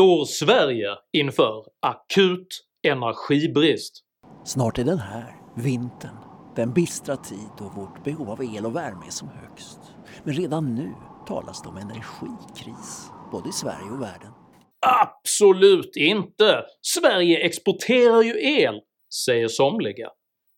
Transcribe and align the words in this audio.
står 0.00 0.24
Sverige 0.24 0.88
inför 1.12 1.64
akut 1.80 2.64
energibrist. 2.86 4.04
Snart 4.44 4.78
är 4.78 4.84
den 4.84 4.98
här, 4.98 5.36
vintern. 5.56 6.16
Den 6.56 6.72
bistra 6.72 7.16
tid 7.16 7.48
då 7.58 7.64
vårt 7.64 8.04
behov 8.04 8.30
av 8.30 8.56
el 8.56 8.66
och 8.66 8.76
värme 8.76 9.06
är 9.06 9.10
som 9.10 9.28
högst. 9.28 9.78
Men 10.24 10.34
redan 10.34 10.74
nu 10.74 10.94
talas 11.26 11.62
det 11.62 11.68
om 11.68 11.76
energikris, 11.76 13.10
både 13.32 13.48
i 13.48 13.52
Sverige 13.52 13.90
och 13.90 14.02
världen. 14.02 14.32
Absolut 14.86 15.96
inte! 15.96 16.64
Sverige 16.80 17.38
exporterar 17.46 18.22
ju 18.22 18.60
el, 18.60 18.80
säger 19.24 19.48
somliga. 19.48 20.08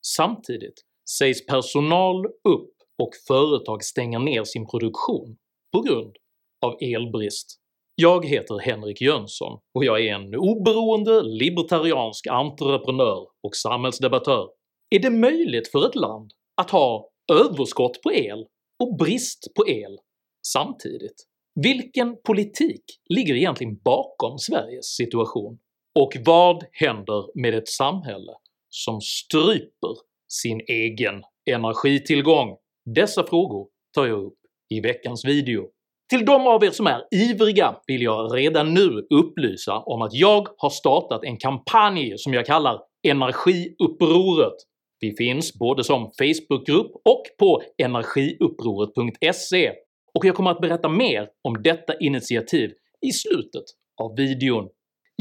Samtidigt 0.07 0.83
sägs 1.19 1.47
personal 1.47 2.27
upp 2.27 2.75
och 3.03 3.11
företag 3.29 3.85
stänga 3.85 4.19
ner 4.19 4.45
sin 4.45 4.67
produktion 4.67 5.37
på 5.73 5.81
grund 5.81 6.17
av 6.65 6.77
elbrist. 6.81 7.62
Jag 8.03 8.27
heter 8.27 8.59
Henrik 8.59 9.01
Jönsson 9.01 9.61
och 9.75 9.85
jag 9.85 10.07
är 10.07 10.15
en 10.15 10.35
oberoende 10.35 11.23
libertariansk 11.23 12.27
entreprenör 12.27 13.27
och 13.43 13.57
samhällsdebattör. 13.57 14.49
Är 14.91 14.99
det 14.99 15.11
möjligt 15.11 15.69
för 15.69 15.87
ett 15.87 15.95
land 15.95 16.31
att 16.57 16.71
ha 16.71 17.11
överskott 17.33 18.03
på 18.03 18.13
el 18.13 18.47
och 18.79 18.97
brist 18.97 19.53
på 19.57 19.69
el 19.69 19.99
samtidigt? 20.47 21.27
Vilken 21.55 22.17
politik 22.23 22.83
ligger 23.09 23.35
egentligen 23.35 23.77
bakom 23.85 24.39
Sveriges 24.39 24.87
situation? 24.87 25.59
Och 25.99 26.13
vad 26.25 26.65
händer 26.73 27.41
med 27.41 27.55
ett 27.55 27.69
samhälle 27.69 28.33
som 28.69 29.01
stryper 29.01 29.97
sin 30.29 30.61
egen 30.69 31.23
energitillgång? 31.51 32.57
Dessa 32.95 33.27
frågor 33.27 33.69
tar 33.95 34.07
jag 34.07 34.25
upp 34.25 34.39
i 34.69 34.81
veckans 34.81 35.25
video. 35.25 35.69
Till 36.13 36.25
de 36.25 36.47
av 36.47 36.65
er 36.65 36.71
som 36.71 36.87
är 36.87 37.03
ivriga 37.11 37.77
vill 37.87 38.03
jag 38.03 38.37
redan 38.37 38.75
nu 38.75 39.07
upplysa 39.11 39.79
om 39.79 40.03
att 40.03 40.15
jag 40.15 40.49
har 40.57 40.71
startat 40.71 41.25
en 41.25 41.37
kampanj 41.37 42.19
som 42.19 42.35
jag 42.35 42.47
kallar 42.47 42.81
“Energiupproret”. 43.09 44.55
Vi 45.01 45.17
finns 45.17 45.55
både 45.59 45.85
som 45.85 46.11
Facebookgrupp 46.19 46.93
och 47.05 47.23
på 47.39 47.63
energiupproret.se 47.83 49.73
och 50.15 50.25
jag 50.25 50.35
kommer 50.35 50.51
att 50.51 50.61
berätta 50.61 50.89
mer 50.89 51.29
om 51.45 51.63
detta 51.63 51.99
initiativ 51.99 52.71
i 53.07 53.13
slutet 53.13 53.65
av 54.03 54.17
videon. 54.17 54.69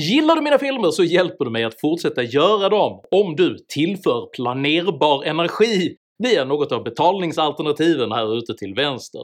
Gillar 0.01 0.35
du 0.35 0.41
mina 0.41 0.59
filmer 0.59 0.91
så 0.91 1.03
hjälper 1.03 1.45
du 1.45 1.51
mig 1.51 1.63
att 1.63 1.81
fortsätta 1.81 2.23
göra 2.23 2.69
dem 2.69 3.01
om 3.11 3.35
du 3.35 3.57
tillför 3.67 4.29
planerbar 4.35 5.23
energi 5.23 5.95
via 6.23 6.45
något 6.45 6.71
av 6.71 6.83
betalningsalternativen 6.83 8.11
här 8.11 8.37
ute 8.37 8.53
till 8.53 8.73
vänster. 8.73 9.21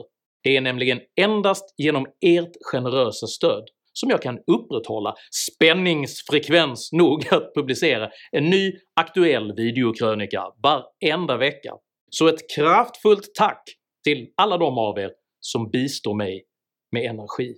Det 0.48 0.56
är 0.56 0.60
nämligen 0.60 1.00
endast 1.20 1.74
genom 1.76 2.06
ert 2.26 2.52
generösa 2.72 3.26
stöd 3.26 3.64
som 3.92 4.10
jag 4.10 4.22
kan 4.22 4.38
upprätthålla 4.46 5.14
spänningsfrekvens 5.30 6.92
nog 6.92 7.26
att 7.30 7.54
publicera 7.54 8.10
en 8.32 8.44
ny 8.44 8.72
aktuell 9.00 9.52
videokrönika 9.56 10.42
varenda 10.62 11.36
vecka. 11.36 11.72
Så 12.10 12.28
ett 12.28 12.50
kraftfullt 12.56 13.34
tack 13.34 13.62
till 14.04 14.28
alla 14.36 14.58
de 14.58 14.78
av 14.78 14.98
er 14.98 15.10
som 15.40 15.70
bistår 15.70 16.14
mig 16.14 16.44
med 16.92 17.04
energi. 17.04 17.54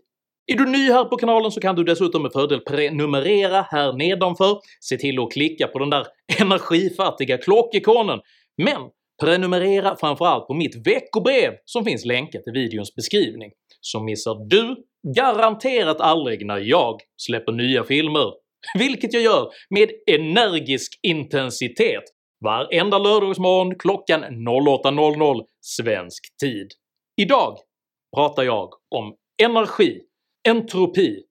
Är 0.53 0.57
du 0.57 0.67
ny 0.67 0.91
här 0.91 1.05
på 1.05 1.17
kanalen 1.17 1.51
så 1.51 1.61
kan 1.61 1.77
du 1.77 1.85
dessutom 1.85 2.23
med 2.23 2.33
fördel 2.33 2.61
prenumerera 2.61 3.63
här 3.63 3.93
nedanför, 3.93 4.59
se 4.81 4.97
till 4.97 5.19
att 5.19 5.33
klicka 5.33 5.67
på 5.67 5.79
den 5.79 5.91
där 5.91 6.07
energifattiga 6.41 7.39
klockikonen, 7.39 8.21
men 8.63 8.81
prenumerera 9.21 9.97
framförallt 9.97 10.47
på 10.47 10.55
mitt 10.55 10.87
veckobrev 10.87 11.53
som 11.65 11.85
finns 11.85 12.05
länkat 12.05 12.43
i 12.47 12.51
videons 12.51 12.95
beskrivning, 12.95 13.51
så 13.81 14.01
missar 14.01 14.49
du 14.49 14.77
garanterat 15.17 16.01
aldrig 16.01 16.47
när 16.47 16.59
jag 16.59 17.01
släpper 17.17 17.53
nya 17.53 17.85
filmer, 17.85 18.33
vilket 18.79 19.13
jag 19.13 19.23
gör 19.23 19.51
med 19.71 19.91
energisk 20.07 20.99
intensitet 21.03 22.05
varenda 22.45 22.99
lördagsmorgon 22.99 23.75
klockan 23.79 24.25
08.00 24.25 25.45
svensk 25.61 26.23
tid. 26.43 26.69
Idag 27.21 27.59
pratar 28.17 28.43
jag 28.43 28.69
om 28.95 29.15
energi, 29.43 30.01
entropi 30.49 31.23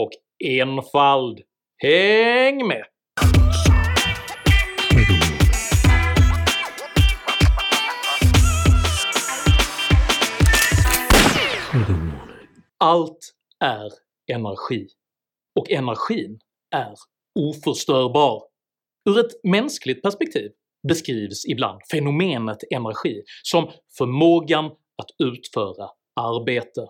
och 0.00 0.10
enfald. 0.44 1.40
Häng 1.82 2.66
med! 2.66 2.84
Allt 12.86 13.32
är 13.64 13.88
energi, 14.32 14.86
och 15.58 15.70
energin 15.70 16.38
är 16.74 16.94
oförstörbar. 17.38 18.42
Ur 19.08 19.18
ett 19.18 19.44
mänskligt 19.44 20.02
perspektiv 20.02 20.50
beskrivs 20.88 21.44
ibland 21.44 21.80
fenomenet 21.90 22.58
energi 22.70 23.22
som 23.42 23.70
förmågan 23.98 24.64
att 25.02 25.10
utföra 25.24 25.88
arbete. 26.20 26.86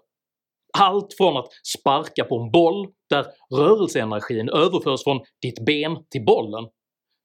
Allt 0.78 1.14
från 1.18 1.36
att 1.36 1.48
sparka 1.76 2.24
på 2.24 2.38
en 2.38 2.50
boll, 2.50 2.88
där 3.10 3.26
rörelseenergin 3.54 4.48
överförs 4.48 5.04
från 5.04 5.20
ditt 5.42 5.64
ben 5.66 5.96
till 6.10 6.24
bollen, 6.24 6.64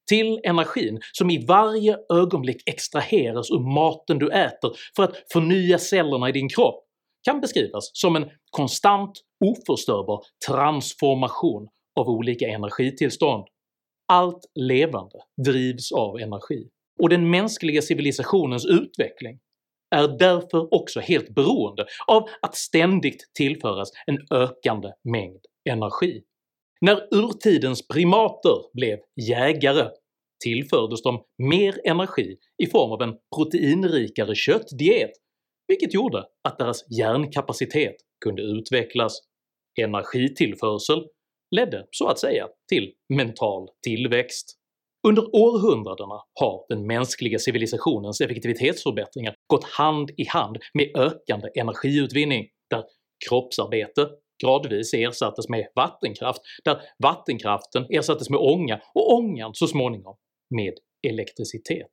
till 0.10 0.40
energin 0.44 1.00
som 1.12 1.30
i 1.30 1.46
varje 1.46 1.98
ögonblick 2.14 2.64
extraheras 2.66 3.52
ur 3.52 3.74
maten 3.74 4.20
du 4.20 4.32
äter 4.32 4.72
för 4.96 5.04
att 5.04 5.16
förnya 5.34 5.78
cellerna 5.78 6.30
i 6.30 6.32
din 6.32 6.50
kropp 6.50 6.88
kan 7.24 7.42
beskrivas 7.42 7.92
som 7.94 8.16
en 8.16 8.30
konstant 8.52 9.12
oförstörbar 9.46 10.24
transformation 10.48 11.68
av 12.00 12.10
olika 12.10 12.48
energitillstånd. 12.48 13.48
Allt 14.08 14.46
levande 14.56 15.20
drivs 15.46 15.92
av 15.92 16.20
energi, 16.20 16.70
och 17.00 17.10
den 17.10 17.30
mänskliga 17.30 17.82
civilisationens 17.82 18.66
utveckling 18.66 19.40
är 19.96 20.08
därför 20.08 20.74
också 20.74 21.00
helt 21.00 21.30
beroende 21.30 21.86
av 22.08 22.30
att 22.42 22.56
ständigt 22.56 23.32
tillföras 23.34 23.92
en 24.06 24.18
ökande 24.32 24.90
mängd 25.04 25.46
energi. 25.70 26.24
När 26.82 27.08
urtidens 27.16 27.88
primater 27.88 28.74
blev 28.74 29.00
jägare 29.30 29.90
tillfördes 30.44 31.02
de 31.02 31.24
mer 31.38 31.80
energi 31.84 32.38
i 32.64 32.68
form 32.68 32.92
av 32.92 33.02
en 33.02 33.16
proteinrikare 33.36 34.36
köttdiet 34.36 35.12
vilket 35.72 35.94
gjorde 35.94 36.26
att 36.44 36.58
deras 36.58 36.86
hjärnkapacitet 36.98 37.96
kunde 38.26 38.42
utvecklas. 38.42 39.22
Energitillförsel 39.82 41.06
ledde 41.56 41.88
så 41.92 42.08
att 42.08 42.20
säga 42.20 42.48
till 42.70 42.94
mental 43.14 43.68
tillväxt. 43.84 44.58
Under 45.08 45.36
århundradena 45.36 46.24
har 46.40 46.66
den 46.70 46.88
mänskliga 46.88 47.40
civilisationens 47.40 48.22
effektivitetsförbättringar 48.22 49.36
gått 49.48 49.64
hand 49.64 50.12
i 50.18 50.26
hand 50.26 50.58
med 50.74 50.98
ökande 50.98 51.50
energiutvinning, 51.56 52.48
där 52.70 52.84
kroppsarbete 53.30 54.10
gradvis 54.44 54.94
ersattes 54.94 55.50
med 55.50 55.68
vattenkraft, 55.76 56.42
där 56.64 56.82
vattenkraften 57.04 57.86
ersattes 57.90 58.30
med 58.30 58.40
ånga 58.40 58.82
och 58.94 59.14
ångan 59.14 59.52
så 59.54 59.68
småningom 59.68 60.16
med 60.56 60.74
elektricitet. 61.08 61.92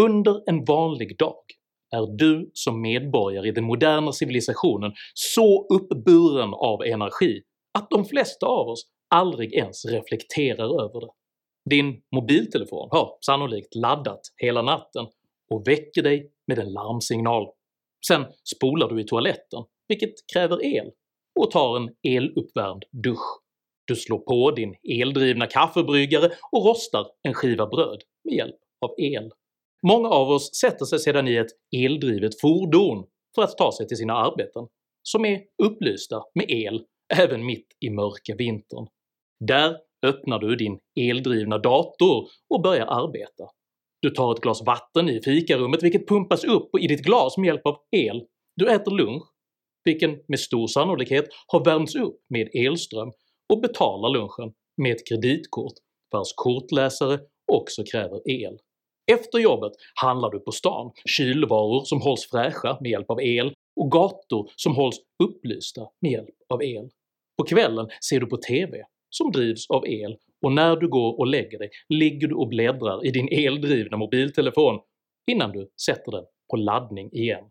Under 0.00 0.42
en 0.46 0.64
vanlig 0.64 1.18
dag 1.18 1.44
är 1.90 2.16
du 2.18 2.50
som 2.54 2.80
medborgare 2.80 3.48
i 3.48 3.52
den 3.52 3.64
moderna 3.64 4.12
civilisationen 4.12 4.92
så 5.14 5.66
uppburen 5.68 6.54
av 6.54 6.82
energi 6.82 7.42
att 7.78 7.90
de 7.90 8.04
flesta 8.04 8.46
av 8.46 8.68
oss 8.68 8.86
aldrig 9.14 9.52
ens 9.54 9.84
reflekterar 9.84 10.82
över 10.84 11.00
det. 11.00 11.10
Din 11.70 12.02
mobiltelefon 12.14 12.88
har 12.90 13.18
sannolikt 13.26 13.74
laddat 13.74 14.20
hela 14.36 14.62
natten 14.62 15.06
och 15.50 15.68
väcker 15.68 16.02
dig 16.02 16.32
med 16.46 16.58
en 16.58 16.72
larmsignal. 16.72 17.46
Sen 18.06 18.24
spolar 18.56 18.88
du 18.88 19.00
i 19.00 19.04
toaletten, 19.04 19.64
vilket 19.88 20.14
kräver 20.32 20.64
el, 20.64 20.90
och 21.40 21.50
tar 21.50 21.76
en 21.76 21.90
eluppvärmd 22.02 22.84
dusch. 23.04 23.40
Du 23.84 23.96
slår 23.96 24.18
på 24.18 24.50
din 24.50 24.74
eldrivna 25.00 25.46
kaffebryggare 25.46 26.30
och 26.52 26.64
rostar 26.64 27.06
en 27.22 27.34
skiva 27.34 27.66
bröd 27.66 28.02
med 28.24 28.34
hjälp 28.34 28.56
av 28.80 28.94
el. 28.98 29.30
Många 29.86 30.08
av 30.08 30.28
oss 30.30 30.54
sätter 30.54 30.84
sig 30.84 30.98
sedan 30.98 31.28
i 31.28 31.36
ett 31.36 31.50
eldrivet 31.76 32.40
fordon 32.40 33.06
för 33.34 33.42
att 33.42 33.58
ta 33.58 33.72
sig 33.72 33.88
till 33.88 33.96
sina 33.96 34.14
arbeten, 34.14 34.66
som 35.02 35.24
är 35.24 35.40
upplysta 35.62 36.22
med 36.34 36.50
el 36.50 36.82
även 37.14 37.46
mitt 37.46 37.66
i 37.80 37.90
mörka 37.90 38.34
vintern. 38.38 38.86
Där 39.46 39.76
öppnar 40.06 40.38
du 40.38 40.56
din 40.56 40.78
eldrivna 41.00 41.58
dator 41.58 42.28
och 42.54 42.62
börjar 42.62 42.86
arbeta. 42.86 43.44
Du 44.02 44.10
tar 44.10 44.32
ett 44.32 44.40
glas 44.40 44.62
vatten 44.66 45.08
i 45.08 45.22
fikarummet 45.22 45.82
vilket 45.82 46.08
pumpas 46.08 46.44
upp 46.44 46.70
i 46.80 46.86
ditt 46.86 47.04
glas 47.04 47.36
med 47.36 47.46
hjälp 47.46 47.66
av 47.66 47.76
el. 47.96 48.22
Du 48.56 48.70
äter 48.70 48.90
lunch, 48.90 49.22
vilken 49.84 50.18
med 50.28 50.40
stor 50.40 50.66
sannolikhet 50.66 51.24
har 51.46 51.64
värmts 51.64 51.94
upp 51.94 52.16
med 52.28 52.48
elström 52.54 53.12
och 53.52 53.60
betalar 53.60 54.10
lunchen 54.10 54.54
med 54.82 54.92
ett 54.92 55.08
kreditkort 55.08 55.72
vars 56.10 56.32
kortläsare 56.36 57.18
också 57.52 57.82
kräver 57.92 58.30
el. 58.30 58.58
Efter 59.12 59.38
jobbet 59.38 59.72
handlar 59.94 60.30
du 60.30 60.40
på 60.40 60.52
stan 60.52 60.90
kylvaror 61.04 61.84
som 61.84 62.00
hålls 62.00 62.30
fräscha 62.30 62.78
med 62.80 62.90
hjälp 62.90 63.10
av 63.10 63.20
el 63.22 63.52
och 63.80 63.90
gator 63.90 64.50
som 64.56 64.74
hålls 64.76 64.96
upplysta 65.22 65.88
med 66.00 66.12
hjälp 66.12 66.34
av 66.48 66.62
el. 66.62 66.90
På 67.38 67.44
kvällen 67.46 67.88
ser 68.08 68.20
du 68.20 68.26
på 68.26 68.36
TV 68.36 68.84
som 69.10 69.32
drivs 69.32 69.70
av 69.70 69.86
el 69.86 70.16
och 70.42 70.52
när 70.52 70.76
du 70.76 70.88
går 70.88 71.18
och 71.18 71.26
lägger 71.26 71.58
dig 71.58 71.70
ligger 71.88 72.28
du 72.28 72.34
och 72.34 72.48
bläddrar 72.48 73.06
i 73.06 73.10
din 73.10 73.28
eldrivna 73.28 73.96
mobiltelefon 73.96 74.80
innan 75.30 75.52
du 75.52 75.70
sätter 75.86 76.12
den 76.12 76.24
på 76.50 76.56
laddning 76.56 77.12
igen 77.12 77.44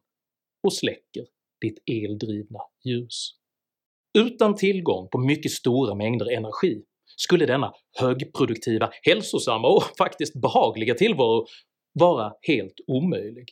och 0.63 0.73
släcker 0.73 1.25
ditt 1.62 1.83
eldrivna 1.85 2.59
ljus. 2.85 3.31
Utan 4.17 4.55
tillgång 4.55 5.09
på 5.12 5.17
mycket 5.17 5.51
stora 5.51 5.95
mängder 5.95 6.31
energi 6.31 6.83
skulle 7.15 7.45
denna 7.45 7.73
högproduktiva, 8.00 8.89
hälsosamma 9.01 9.67
och 9.67 9.83
faktiskt 9.97 10.41
behagliga 10.41 10.94
tillvaro 10.94 11.45
vara 11.94 12.33
helt 12.47 12.75
omöjlig, 12.88 13.50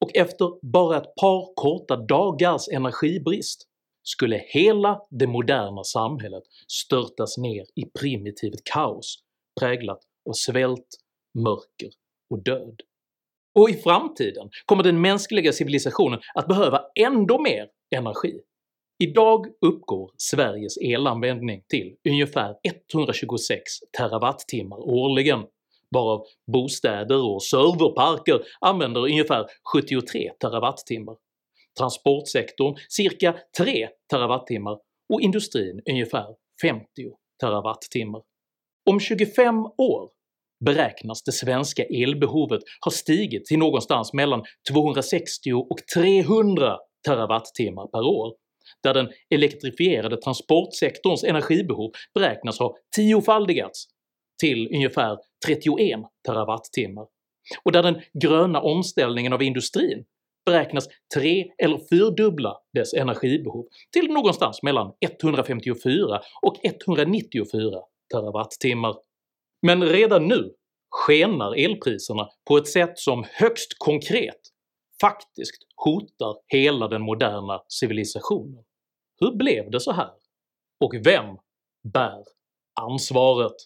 och 0.00 0.16
efter 0.16 0.66
bara 0.72 0.96
ett 0.96 1.14
par 1.20 1.54
korta 1.54 1.96
dagars 1.96 2.68
energibrist 2.68 3.68
skulle 4.02 4.42
hela 4.46 5.00
det 5.10 5.26
moderna 5.26 5.84
samhället 5.84 6.42
störtas 6.68 7.38
ner 7.38 7.62
i 7.74 7.84
primitivt 8.00 8.64
kaos 8.72 9.16
präglat 9.60 9.98
av 10.28 10.32
svält, 10.32 10.88
mörker 11.38 11.90
och 12.30 12.42
död. 12.42 12.80
Och 13.58 13.70
i 13.70 13.74
framtiden 13.74 14.50
kommer 14.66 14.82
den 14.82 15.00
mänskliga 15.00 15.52
civilisationen 15.52 16.20
att 16.34 16.48
behöva 16.48 16.80
ändå 17.00 17.38
mer 17.38 17.68
energi. 17.96 18.40
Idag 18.98 19.46
uppgår 19.66 20.10
Sveriges 20.16 20.78
elanvändning 20.78 21.62
till 21.68 21.96
ungefär 22.08 22.54
126 22.90 23.62
terawattimmar 23.98 24.78
årligen, 24.78 25.40
varav 25.90 26.24
bostäder 26.52 27.34
och 27.34 27.42
serverparker 27.42 28.42
använder 28.60 29.00
ungefär 29.00 29.46
73 29.72 30.32
terawattimmar, 30.40 31.16
transportsektorn 31.78 32.76
cirka 32.88 33.36
3 33.58 33.88
terawattimmar 34.10 34.78
och 35.12 35.20
industrin 35.20 35.82
ungefär 35.90 36.26
50 36.62 36.86
terawattimmar. 37.40 38.22
Om 38.90 39.00
25 39.00 39.56
år 39.78 40.10
beräknas 40.64 41.22
det 41.22 41.32
svenska 41.32 41.84
elbehovet 41.84 42.60
ha 42.84 42.90
stigit 42.90 43.44
till 43.44 43.58
någonstans 43.58 44.12
mellan 44.12 44.44
260 44.70 45.52
och 45.52 45.78
300 45.94 46.78
terawattimmar 47.06 47.86
per 47.86 48.02
år, 48.02 48.34
där 48.82 48.94
den 48.94 49.08
elektrifierade 49.30 50.16
transportsektorns 50.16 51.24
energibehov 51.24 51.92
beräknas 52.14 52.58
ha 52.58 52.76
tiofaldigats 52.96 53.86
till 54.40 54.68
ungefär 54.74 55.18
31 55.46 56.00
terawattimmar 56.26 57.06
och 57.62 57.72
där 57.72 57.82
den 57.82 58.00
gröna 58.22 58.60
omställningen 58.60 59.32
av 59.32 59.42
industrin 59.42 60.04
beräknas 60.46 60.88
tre 61.14 61.52
eller 61.58 61.78
fyrdubbla 61.90 62.56
dess 62.72 62.94
energibehov 62.94 63.66
till 63.92 64.08
någonstans 64.08 64.62
mellan 64.62 64.92
154 65.00 66.20
och 66.42 66.56
194 66.64 67.80
terawattimmar. 68.12 68.94
Men 69.66 69.82
redan 69.82 70.28
nu 70.28 70.50
skenar 70.90 71.64
elpriserna 71.64 72.28
på 72.48 72.56
ett 72.56 72.68
sätt 72.68 72.98
som 72.98 73.24
högst 73.32 73.78
konkret 73.78 74.40
faktiskt 75.00 75.62
hotar 75.76 76.36
hela 76.46 76.88
den 76.88 77.02
moderna 77.02 77.62
civilisationen. 77.68 78.64
Hur 79.20 79.36
blev 79.36 79.70
det 79.70 79.80
så 79.80 79.92
här? 79.92 80.10
Och 80.80 80.94
vem 81.04 81.26
bär 81.92 82.22
ansvaret? 82.80 83.56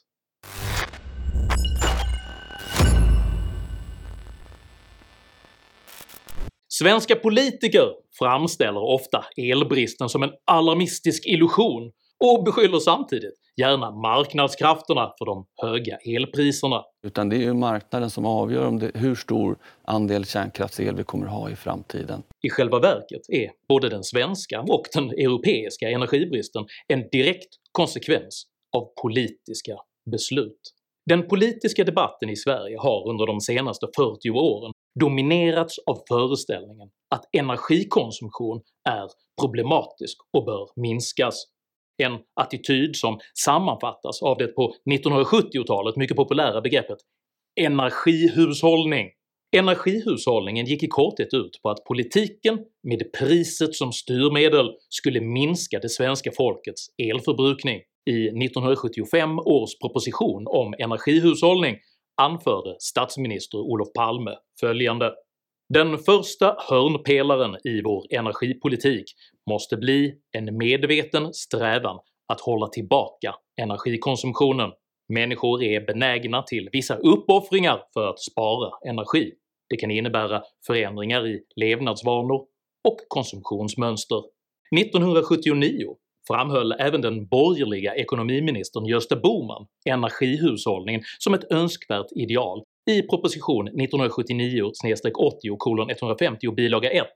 Svenska 6.69 7.17
politiker 7.17 7.95
framställer 8.19 8.81
ofta 8.81 9.25
elbristen 9.37 10.09
som 10.09 10.23
en 10.23 10.31
alarmistisk 10.45 11.27
illusion 11.27 11.93
och 12.25 12.45
beskyller 12.45 12.79
samtidigt 12.79 13.35
gärna 13.57 13.91
marknadskrafterna 13.91 15.13
för 15.19 15.27
de 15.27 15.47
höga 15.63 15.97
elpriserna. 15.97 16.83
Utan 17.07 17.29
det 17.29 17.37
är 17.37 17.41
ju 17.41 17.55
marknaden 17.55 18.11
som 18.11 18.27
avgör 18.27 18.67
om 18.67 18.79
det, 18.79 18.91
hur 18.95 19.15
stor 19.15 19.59
andel 19.85 20.25
kärnkraftsel 20.25 20.97
vi 20.97 21.05
kommer 21.05 21.27
ha 21.27 21.51
i 21.51 21.57
framtiden. 21.57 22.23
I 22.43 22.51
själva 22.51 22.79
verket 22.79 23.23
är 23.29 23.51
både 23.69 23.89
den 23.89 24.05
svenska 24.05 24.61
och 24.61 24.85
den 24.95 25.11
europeiska 25.11 25.91
energibristen 25.91 26.65
en 26.89 27.09
direkt 27.13 27.57
konsekvens 27.73 28.47
av 28.77 28.89
politiska 29.03 29.77
beslut. 30.11 30.61
Den 31.07 31.29
politiska 31.29 31.85
debatten 31.85 32.31
i 32.31 32.37
Sverige 32.37 32.79
har 32.79 33.09
under 33.09 33.27
de 33.27 33.41
senaste 33.41 33.87
40 33.97 34.31
åren 34.31 34.73
dominerats 35.01 35.79
av 35.87 35.99
föreställningen 36.09 36.89
att 37.15 37.25
energikonsumtion 37.33 38.61
är 38.89 39.09
problematisk 39.41 40.19
och 40.33 40.45
bör 40.45 40.69
minskas. 40.77 41.45
En 42.01 42.19
attityd 42.41 42.97
som 42.97 43.19
sammanfattas 43.45 44.23
av 44.23 44.39
det 44.39 44.47
på 44.47 44.75
1970-talet 44.91 45.97
mycket 45.97 46.17
populära 46.17 46.61
begreppet 46.61 46.99
“energihushållning”. 47.61 49.09
Energihushållningen 49.57 50.67
gick 50.67 50.83
i 50.83 50.89
korthet 50.89 51.35
ut 51.35 51.61
på 51.63 51.71
att 51.71 51.85
politiken 51.85 52.59
med 52.83 53.13
priset 53.13 53.75
som 53.75 53.93
styrmedel 53.93 54.71
skulle 54.89 55.21
minska 55.21 55.79
det 55.79 55.89
svenska 55.89 56.31
folkets 56.37 56.87
elförbrukning. 56.99 57.81
I 58.11 58.27
1975 58.27 59.39
års 59.39 59.79
proposition 59.79 60.47
om 60.47 60.75
energihushållning 60.79 61.77
anförde 62.23 62.77
statsminister 62.79 63.59
Olof 63.59 63.89
Palme 63.95 64.31
följande 64.61 65.13
“Den 65.75 65.99
första 65.99 66.57
hörnpelaren 66.59 67.57
i 67.65 67.83
vår 67.83 68.07
energipolitik 68.11 69.05
måste 69.51 69.77
bli 69.77 70.15
en 70.33 70.59
medveten 70.59 71.35
strävan 71.35 71.99
att 72.29 72.41
hålla 72.41 72.67
tillbaka 72.67 73.35
energikonsumtionen. 73.63 74.71
Människor 75.09 75.63
är 75.63 75.87
benägna 75.87 76.43
till 76.43 76.69
vissa 76.73 76.97
uppoffringar 76.97 77.83
för 77.95 78.11
att 78.11 78.21
spara 78.21 78.71
energi. 78.89 79.33
Det 79.69 79.77
kan 79.77 79.91
innebära 79.91 80.43
förändringar 80.67 81.27
i 81.27 81.41
levnadsvanor 81.57 82.41
och 82.89 82.97
konsumtionsmönster. 83.09 84.23
1979 84.77 85.97
framhöll 86.29 86.73
även 86.73 87.01
den 87.01 87.27
borgerliga 87.27 87.95
ekonomiministern 87.95 88.87
Gösta 88.87 89.17
Bohman 89.17 89.67
energihushållningen 89.85 91.03
som 91.19 91.35
ett 91.35 91.53
önskvärt 91.53 92.13
ideal 92.17 92.63
i 92.91 93.03
proposition 93.03 93.69
1979-80:150 93.69 96.55
bilaga 96.55 96.91
1. 96.91 97.07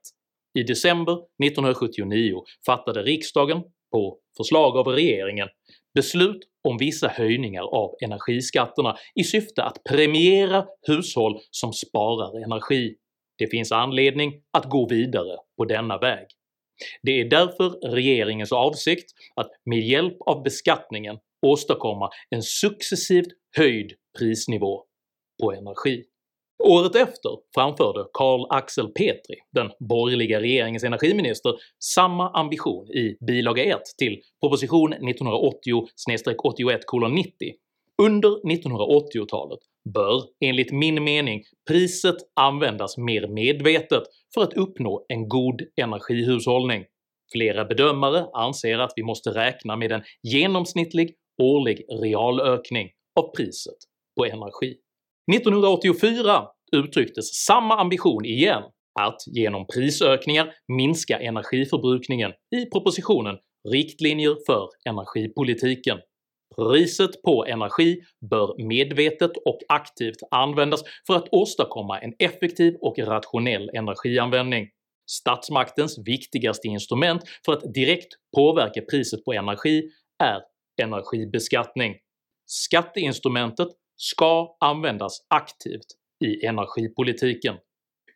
I 0.58 0.62
december 0.62 1.12
1979 1.44 2.42
fattade 2.66 3.02
riksdagen, 3.02 3.62
på 3.92 4.18
förslag 4.36 4.76
av 4.76 4.86
regeringen, 4.86 5.48
beslut 5.94 6.38
om 6.68 6.76
vissa 6.78 7.08
höjningar 7.08 7.62
av 7.62 7.94
energiskatterna 8.04 8.96
i 9.14 9.24
syfte 9.24 9.62
att 9.62 9.84
premiera 9.84 10.66
hushåll 10.86 11.40
som 11.50 11.72
sparar 11.72 12.44
energi. 12.44 12.94
Det 13.38 13.46
finns 13.46 13.72
anledning 13.72 14.32
att 14.52 14.64
gå 14.64 14.88
vidare 14.88 15.36
på 15.56 15.64
denna 15.64 15.98
väg. 15.98 16.26
Det 17.02 17.20
är 17.20 17.30
därför 17.30 17.90
regeringens 17.90 18.52
avsikt 18.52 19.10
att 19.36 19.50
med 19.64 19.80
hjälp 19.80 20.16
av 20.20 20.42
beskattningen 20.42 21.18
åstadkomma 21.46 22.10
en 22.30 22.42
successivt 22.42 23.28
höjd 23.56 23.92
prisnivå 24.18 24.84
på 25.42 25.52
energi. 25.52 26.04
Året 26.66 26.96
efter 26.96 27.30
framförde 27.54 28.04
Carl 28.12 28.46
Axel 28.50 28.88
Petri, 28.88 29.36
den 29.52 29.70
borgerliga 29.88 30.40
regeringens 30.40 30.84
energiminister, 30.84 31.54
samma 31.84 32.30
ambition 32.30 32.90
i 32.90 33.16
bilaga 33.26 33.64
1 33.64 33.80
till 33.98 34.20
proposition 34.40 34.94
1980-81:90. 34.94 37.52
Under 38.02 38.28
1980-talet 38.28 39.58
bör 39.94 40.22
enligt 40.40 40.72
min 40.72 41.04
mening 41.04 41.42
priset 41.68 42.16
användas 42.34 42.98
mer 42.98 43.28
medvetet 43.28 44.02
för 44.34 44.42
att 44.42 44.52
uppnå 44.52 45.06
en 45.08 45.28
god 45.28 45.62
energihushållning. 45.76 46.84
Flera 47.32 47.64
bedömare 47.64 48.26
anser 48.32 48.78
att 48.78 48.92
vi 48.96 49.02
måste 49.02 49.30
räkna 49.30 49.76
med 49.76 49.92
en 49.92 50.02
genomsnittlig 50.22 51.14
årlig 51.42 51.84
realökning 52.02 52.90
av 53.20 53.34
priset 53.36 53.78
på 54.16 54.24
energi. 54.24 54.76
1984 55.32 56.53
uttrycktes 56.74 57.44
samma 57.46 57.76
ambition 57.76 58.24
igen 58.24 58.62
att 59.00 59.16
genom 59.26 59.66
prisökningar 59.74 60.52
minska 60.68 61.18
energiförbrukningen 61.18 62.32
i 62.56 62.70
propositionen 62.70 63.36
“Riktlinjer 63.68 64.36
för 64.46 64.68
energipolitiken”. 64.84 65.98
Priset 66.56 67.22
på 67.22 67.46
energi 67.46 68.00
bör 68.30 68.68
medvetet 68.68 69.30
och 69.44 69.58
aktivt 69.68 70.18
användas 70.30 70.82
för 71.06 71.14
att 71.16 71.28
åstadkomma 71.32 72.00
en 72.00 72.12
effektiv 72.18 72.74
och 72.80 72.98
rationell 72.98 73.70
energianvändning. 73.74 74.68
Statsmaktens 75.10 75.98
viktigaste 76.06 76.68
instrument 76.68 77.22
för 77.46 77.52
att 77.52 77.74
direkt 77.74 78.08
påverka 78.36 78.80
priset 78.90 79.24
på 79.24 79.32
energi 79.32 79.82
är 80.22 80.40
energibeskattning. 80.82 81.94
Skatteinstrumentet 82.46 83.68
ska 83.96 84.56
användas 84.60 85.26
aktivt 85.34 85.86
i 86.24 86.46
energipolitiken. 86.46 87.56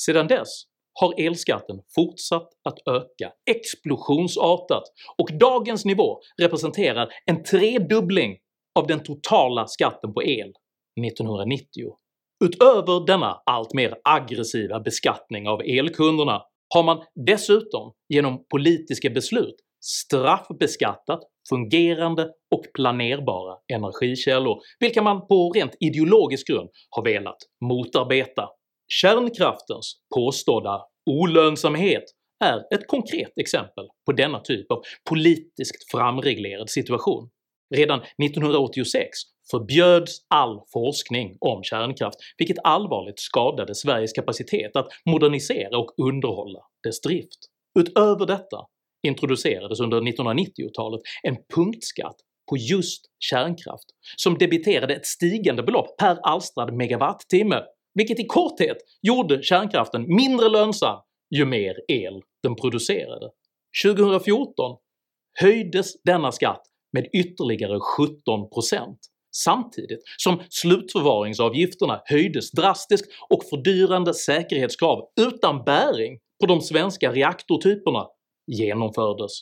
Sedan 0.00 0.26
dess 0.26 0.62
har 1.00 1.14
elskatten 1.20 1.80
fortsatt 1.94 2.48
att 2.64 2.78
öka 2.88 3.32
explosionsartat 3.50 4.82
och 5.18 5.38
dagens 5.38 5.84
nivå 5.84 6.20
representerar 6.40 7.08
en 7.26 7.42
tredubbling 7.42 8.36
av 8.78 8.86
den 8.86 9.02
totala 9.02 9.66
skatten 9.66 10.14
på 10.14 10.22
el 10.22 10.52
1990. 11.06 11.66
Utöver 12.44 13.06
denna 13.06 13.42
allt 13.46 13.74
mer 13.74 13.94
aggressiva 14.04 14.80
beskattning 14.80 15.48
av 15.48 15.62
elkunderna 15.62 16.42
har 16.74 16.82
man 16.82 17.04
dessutom 17.14 17.92
genom 18.08 18.44
politiska 18.50 19.10
beslut 19.10 19.56
straffbeskattat 19.84 21.20
fungerande 21.48 22.22
och 22.54 22.64
planerbara 22.74 23.56
energikällor, 23.72 24.60
vilka 24.80 25.02
man 25.02 25.26
på 25.26 25.52
rent 25.54 25.76
ideologisk 25.80 26.46
grund 26.46 26.70
har 26.90 27.04
velat 27.04 27.36
motarbeta. 27.64 28.48
Kärnkraftens 29.00 29.96
påstådda 30.14 30.82
olönsamhet 31.10 32.04
är 32.44 32.58
ett 32.74 32.86
konkret 32.86 33.32
exempel 33.40 33.84
på 34.06 34.12
denna 34.12 34.40
typ 34.40 34.70
av 34.72 34.82
politiskt 35.10 35.90
framreglerad 35.90 36.70
situation. 36.70 37.30
Redan 37.74 38.00
1986 38.00 39.08
förbjöds 39.50 40.18
all 40.34 40.60
forskning 40.72 41.36
om 41.40 41.62
kärnkraft, 41.62 42.16
vilket 42.38 42.56
allvarligt 42.64 43.20
skadade 43.20 43.74
Sveriges 43.74 44.12
kapacitet 44.12 44.76
att 44.76 44.88
modernisera 45.10 45.78
och 45.78 45.94
underhålla 46.02 46.60
dess 46.82 47.00
drift. 47.00 47.38
Utöver 47.78 48.26
detta 48.26 48.58
introducerades 49.06 49.80
under 49.80 50.00
1990-talet 50.00 51.00
en 51.22 51.36
punktskatt 51.54 52.16
på 52.50 52.56
just 52.56 53.02
kärnkraft 53.18 53.86
som 54.16 54.38
debiterade 54.38 54.94
ett 54.94 55.06
stigande 55.06 55.62
belopp 55.62 55.96
per 55.96 56.18
alstrad 56.22 56.74
megawattimme, 56.74 57.62
vilket 57.94 58.20
i 58.20 58.26
korthet 58.26 58.76
gjorde 59.02 59.42
kärnkraften 59.42 60.04
mindre 60.16 60.48
lönsam 60.48 61.00
ju 61.36 61.44
mer 61.44 61.74
el 61.88 62.22
den 62.42 62.56
producerade. 62.56 63.30
2014 63.84 64.76
höjdes 65.40 66.02
denna 66.02 66.32
skatt 66.32 66.62
med 66.92 67.08
ytterligare 67.12 67.78
17% 67.78 68.96
samtidigt 69.36 70.02
som 70.16 70.42
slutförvaringsavgifterna 70.50 72.02
höjdes 72.04 72.50
drastiskt 72.50 73.06
och 73.30 73.44
fördyrande 73.50 74.14
säkerhetskrav 74.14 75.08
utan 75.20 75.64
bäring 75.64 76.18
på 76.40 76.46
de 76.46 76.60
svenska 76.60 77.12
reaktortyperna 77.12 78.06
genomfördes. 78.46 79.32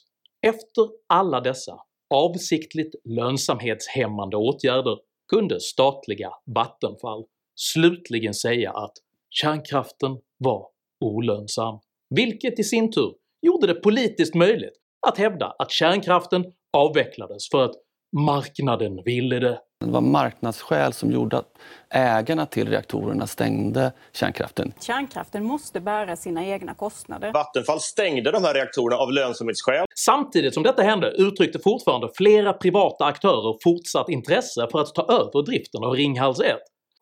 Efter 0.47 0.88
alla 1.09 1.40
dessa 1.40 1.78
avsiktligt 2.14 2.94
lönsamhetshämmande 3.04 4.37
åtgärder 4.37 4.99
kunde 5.30 5.61
statliga 5.61 6.30
Vattenfall 6.54 7.25
slutligen 7.54 8.35
säga 8.35 8.71
att 8.73 8.92
kärnkraften 9.30 10.18
var 10.38 10.66
olönsam, 11.00 11.78
vilket 12.11 12.59
i 12.59 12.64
sin 12.64 12.92
tur 12.92 13.14
gjorde 13.42 13.66
det 13.66 13.75
politiskt 13.75 14.35
möjligt 14.35 14.75
att 15.06 15.18
hävda 15.18 15.54
att 15.59 15.71
kärnkraften 15.71 16.44
avvecklades 16.73 17.49
för 17.50 17.64
att 17.64 17.75
marknaden 18.16 19.02
ville 19.04 19.38
det. 19.38 19.61
Det 19.80 19.90
var 19.90 20.00
marknadsskäl 20.00 20.92
som 20.92 21.11
gjorde 21.11 21.38
att 21.38 21.59
ägarna 21.90 22.47
till 22.47 22.68
reaktorerna 22.68 23.26
stängde 23.26 23.92
kärnkraften. 24.12 24.73
Kärnkraften 24.80 25.44
måste 25.44 25.80
bära 25.80 26.16
sina 26.16 26.47
egna 26.47 26.75
kostnader. 26.75 27.32
Vattenfall 27.32 27.80
stängde 27.80 28.30
de 28.30 28.44
här 28.44 28.54
reaktorerna 28.54 28.97
av 28.97 29.12
lönsamhetsskäl. 29.12 29.87
Samtidigt 29.94 30.54
som 30.54 30.62
detta 30.62 30.82
hände 30.82 31.11
uttryckte 31.11 31.59
fortfarande 31.59 32.09
flera 32.16 32.52
privata 32.52 33.04
aktörer 33.04 33.56
fortsatt 33.62 34.09
intresse 34.09 34.68
för 34.73 34.80
att 34.80 34.94
ta 34.94 35.02
över 35.02 35.47
driften 35.47 35.85
av 35.85 35.92
Ringhals 35.94 36.40
1, 36.40 36.56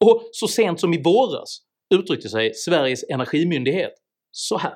och 0.04 0.28
så 0.32 0.48
sent 0.48 0.80
som 0.80 0.94
i 0.94 1.02
våras 1.02 1.58
uttryckte 1.94 2.28
sig 2.28 2.54
Sveriges 2.54 3.04
energimyndighet 3.08 3.92
så 4.30 4.58
här. 4.58 4.74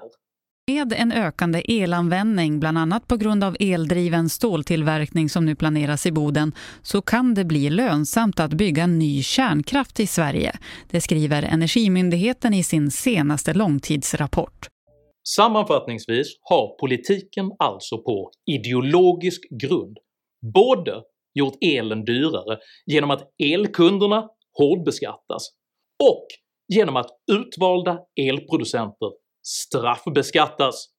Med 0.66 0.92
en 0.92 1.12
ökande 1.12 1.62
elanvändning, 1.68 2.60
bland 2.60 2.78
annat 2.78 3.08
på 3.08 3.16
grund 3.16 3.44
av 3.44 3.56
eldriven 3.60 4.28
ståltillverkning 4.28 5.28
som 5.28 5.46
nu 5.46 5.54
planeras 5.54 6.06
i 6.06 6.12
Boden, 6.12 6.52
så 6.82 7.02
kan 7.02 7.34
det 7.34 7.44
bli 7.44 7.70
lönsamt 7.70 8.40
att 8.40 8.52
bygga 8.52 8.86
ny 8.86 9.22
kärnkraft 9.22 10.00
i 10.00 10.06
Sverige. 10.06 10.52
Det 10.90 11.00
skriver 11.00 11.42
Energimyndigheten 11.42 12.54
i 12.54 12.62
sin 12.62 12.90
senaste 12.90 13.54
långtidsrapport. 13.54 14.68
Sammanfattningsvis 15.36 16.26
har 16.40 16.78
politiken 16.78 17.50
alltså 17.58 17.98
på 17.98 18.30
ideologisk 18.46 19.42
grund 19.50 19.98
både 20.54 20.94
gjort 21.34 21.54
elen 21.60 22.04
dyrare 22.04 22.58
genom 22.86 23.10
att 23.10 23.22
elkunderna 23.38 24.28
hårdbeskattas 24.58 25.48
och 26.04 26.26
genom 26.74 26.96
att 26.96 27.10
utvalda 27.32 27.98
elproducenter 28.16 29.12
straffbeskattas. 29.46 30.94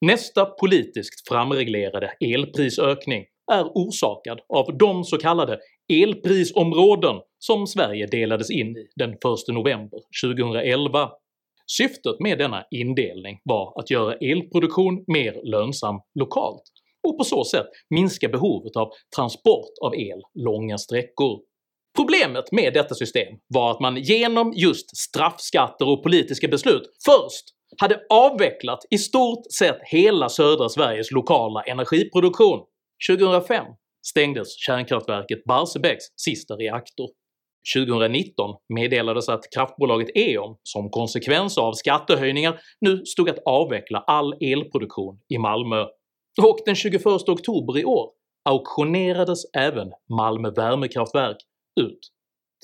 Nästa 0.00 0.44
politiskt 0.46 1.28
framreglerade 1.28 2.12
elprisökning 2.20 3.24
är 3.52 3.64
orsakad 3.64 4.40
av 4.48 4.78
de 4.78 5.04
så 5.04 5.18
kallade 5.18 5.58
elprisområden 5.92 7.16
som 7.38 7.66
Sverige 7.66 8.06
delades 8.06 8.50
in 8.50 8.76
i 8.76 8.88
den 8.96 9.10
1 9.10 9.18
november 9.48 10.00
2011. 10.24 11.10
Syftet 11.66 12.20
med 12.20 12.38
denna 12.38 12.64
indelning 12.70 13.40
var 13.44 13.80
att 13.80 13.90
göra 13.90 14.14
elproduktion 14.14 15.04
mer 15.06 15.40
lönsam 15.44 16.00
lokalt 16.14 16.62
och 17.08 17.18
på 17.18 17.24
så 17.24 17.44
sätt 17.44 17.66
minska 17.90 18.28
behovet 18.28 18.76
av 18.76 18.88
transport 19.16 19.72
av 19.82 19.94
el 19.94 20.20
långa 20.34 20.78
sträckor. 20.78 21.40
Problemet 21.96 22.52
med 22.52 22.74
detta 22.74 22.94
system 22.94 23.34
var 23.54 23.70
att 23.70 23.80
man 23.80 23.96
genom 23.96 24.52
just 24.56 24.96
straffskatter 24.96 25.88
och 25.88 26.02
politiska 26.02 26.48
beslut 26.48 26.82
först 27.04 27.44
hade 27.80 28.00
avvecklat 28.10 28.78
i 28.90 28.98
stort 28.98 29.52
sett 29.58 29.78
hela 29.90 30.28
södra 30.28 30.68
Sveriges 30.68 31.10
lokala 31.10 31.62
energiproduktion. 31.62 32.60
2005 33.10 33.64
stängdes 34.06 34.58
kärnkraftverket 34.58 35.44
Barsebäcks 35.44 36.04
sista 36.16 36.54
reaktor. 36.54 37.08
2019 37.74 38.56
meddelades 38.74 39.28
att 39.28 39.44
kraftbolaget 39.54 40.08
E.ON 40.14 40.56
som 40.62 40.90
konsekvens 40.90 41.58
av 41.58 41.72
skattehöjningar 41.72 42.60
nu 42.80 43.04
stod 43.04 43.30
att 43.30 43.38
avveckla 43.44 43.98
all 43.98 44.34
elproduktion 44.40 45.18
i 45.28 45.38
Malmö, 45.38 45.86
och 46.42 46.58
den 46.64 46.74
21 46.74 47.06
oktober 47.06 47.78
i 47.78 47.84
år 47.84 48.10
auktionerades 48.48 49.44
även 49.56 49.92
Malmö 50.10 50.50
värmekraftverk 50.50 51.36
ut 51.80 51.98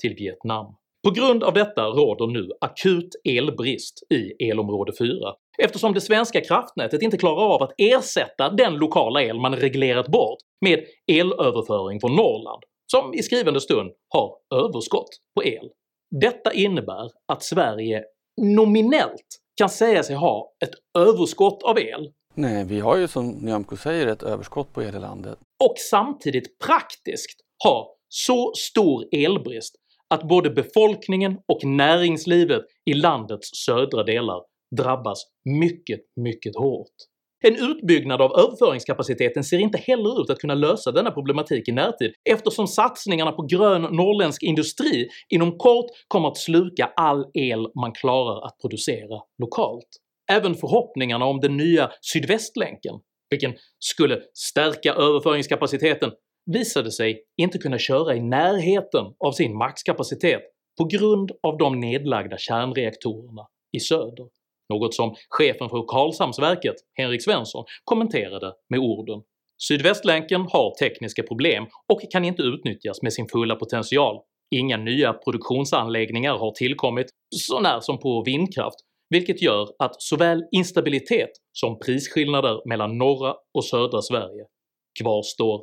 till 0.01 0.15
Vietnam. 0.15 0.65
På 1.07 1.11
grund 1.11 1.43
av 1.43 1.53
detta 1.53 1.85
råder 1.85 2.27
nu 2.27 2.49
akut 2.61 3.09
elbrist 3.23 4.03
i 4.13 4.49
elområde 4.49 4.93
4, 4.99 5.09
eftersom 5.57 5.93
det 5.93 6.01
svenska 6.01 6.41
kraftnätet 6.41 7.01
inte 7.01 7.17
klarar 7.17 7.53
av 7.53 7.63
att 7.63 7.73
ersätta 7.77 8.49
den 8.49 8.73
lokala 8.77 9.21
el 9.23 9.39
man 9.39 9.55
reglerat 9.55 10.07
bort 10.07 10.37
med 10.65 10.85
elöverföring 11.11 11.99
från 11.99 12.15
Norrland, 12.15 12.63
som 12.91 13.13
i 13.13 13.23
skrivande 13.23 13.61
stund 13.61 13.91
har 14.09 14.31
överskott 14.55 15.09
på 15.35 15.43
el. 15.43 15.69
Detta 16.21 16.53
innebär 16.53 17.11
att 17.27 17.43
Sverige 17.43 18.03
nominellt 18.41 19.41
kan 19.57 19.69
säga 19.69 20.03
sig 20.03 20.15
ha 20.15 20.53
ett 20.63 21.01
överskott 21.01 21.63
av 21.63 21.79
el 21.79 22.11
Nej, 22.37 22.65
vi 22.65 22.79
har 22.79 22.97
ju 22.97 23.07
som 23.07 23.31
Nyamko 23.31 23.77
säger 23.77 24.07
ett 24.07 24.23
överskott 24.23 24.73
på 24.73 24.83
el 24.83 24.95
i 24.95 24.99
landet. 24.99 25.39
och 25.63 25.73
samtidigt 25.77 26.59
praktiskt 26.59 27.41
ha 27.63 27.95
så 28.09 28.53
stor 28.55 29.05
elbrist 29.11 29.75
att 30.09 30.27
både 30.27 30.49
befolkningen 30.49 31.37
och 31.47 31.65
näringslivet 31.65 32.61
i 32.85 32.93
landets 32.93 33.49
södra 33.65 34.03
delar 34.03 34.41
drabbas 34.77 35.23
mycket, 35.45 35.99
mycket 36.15 36.55
hårt. 36.55 36.95
En 37.43 37.55
utbyggnad 37.55 38.21
av 38.21 38.31
överföringskapaciteten 38.31 39.43
ser 39.43 39.59
inte 39.59 39.77
heller 39.77 40.21
ut 40.21 40.29
att 40.29 40.39
kunna 40.39 40.53
lösa 40.53 40.91
denna 40.91 41.11
problematik 41.11 41.67
i 41.67 41.71
närtid 41.71 42.13
eftersom 42.29 42.67
satsningarna 42.67 43.31
på 43.31 43.41
grön 43.41 43.81
norrländsk 43.81 44.43
industri 44.43 45.07
inom 45.29 45.57
kort 45.57 45.85
kommer 46.07 46.27
att 46.27 46.37
sluka 46.37 46.85
all 46.95 47.25
el 47.33 47.67
man 47.81 47.91
klarar 47.91 48.45
att 48.47 48.57
producera 48.61 49.21
lokalt. 49.41 49.89
Även 50.31 50.55
förhoppningarna 50.55 51.25
om 51.25 51.39
den 51.39 51.57
nya 51.57 51.91
Sydvästlänken, 52.01 52.93
vilken 53.29 53.53
skulle 53.79 54.21
stärka 54.33 54.93
överföringskapaciteten, 54.93 56.11
visade 56.51 56.91
sig 56.91 57.23
inte 57.37 57.57
kunna 57.57 57.77
köra 57.77 58.15
i 58.15 58.19
närheten 58.19 59.05
av 59.25 59.31
sin 59.31 59.57
maxkapacitet 59.57 60.41
på 60.77 60.85
grund 60.85 61.31
av 61.43 61.57
de 61.57 61.79
nedlagda 61.79 62.37
kärnreaktorerna 62.37 63.47
i 63.77 63.79
söder, 63.79 64.27
något 64.73 64.93
som 64.93 65.15
chefen 65.29 65.69
för 65.69 65.87
Karlshamnsverket, 65.87 66.75
Henrik 66.93 67.23
Svensson, 67.23 67.65
kommenterade 67.83 68.53
med 68.69 68.79
orden 68.79 69.21
“Sydvästlänken 69.67 70.41
har 70.41 70.75
tekniska 70.79 71.23
problem 71.23 71.65
och 71.93 72.01
kan 72.11 72.25
inte 72.25 72.41
utnyttjas 72.41 73.01
med 73.01 73.13
sin 73.13 73.27
fulla 73.27 73.55
potential. 73.55 74.21
Inga 74.55 74.77
nya 74.77 75.13
produktionsanläggningar 75.13 76.37
har 76.37 76.51
tillkommit, 76.51 77.07
sånär 77.35 77.79
som 77.79 77.99
på 77.99 78.23
vindkraft, 78.25 78.79
vilket 79.15 79.41
gör 79.41 79.67
att 79.79 80.01
såväl 80.01 80.43
instabilitet 80.51 81.29
som 81.51 81.79
prisskillnader 81.79 82.69
mellan 82.69 82.97
norra 82.97 83.35
och 83.53 83.65
södra 83.65 84.01
Sverige 84.01 84.45
kvarstår. 85.01 85.61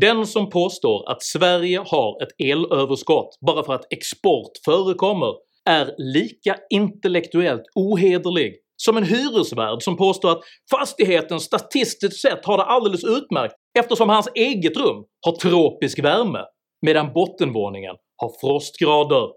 Den 0.00 0.26
som 0.26 0.50
påstår 0.50 1.10
att 1.10 1.22
Sverige 1.22 1.78
har 1.78 2.22
ett 2.22 2.34
elöverskott 2.38 3.38
bara 3.46 3.64
för 3.64 3.72
att 3.74 3.92
export 3.92 4.52
förekommer 4.64 5.34
är 5.68 5.94
lika 5.98 6.56
intellektuellt 6.70 7.62
ohederlig 7.74 8.54
som 8.76 8.96
en 8.96 9.04
hyresvärd 9.04 9.82
som 9.82 9.96
påstår 9.96 10.30
att 10.30 10.40
fastigheten 10.70 11.40
statistiskt 11.40 12.20
sett 12.20 12.44
har 12.44 12.56
det 12.56 12.64
alldeles 12.64 13.04
utmärkt 13.04 13.54
eftersom 13.78 14.08
hans 14.08 14.28
eget 14.34 14.76
rum 14.76 15.04
har 15.26 15.32
tropisk 15.32 15.98
värme 15.98 16.44
medan 16.86 17.12
bottenvåningen 17.12 17.96
har 18.16 18.32
frostgrader. 18.40 19.28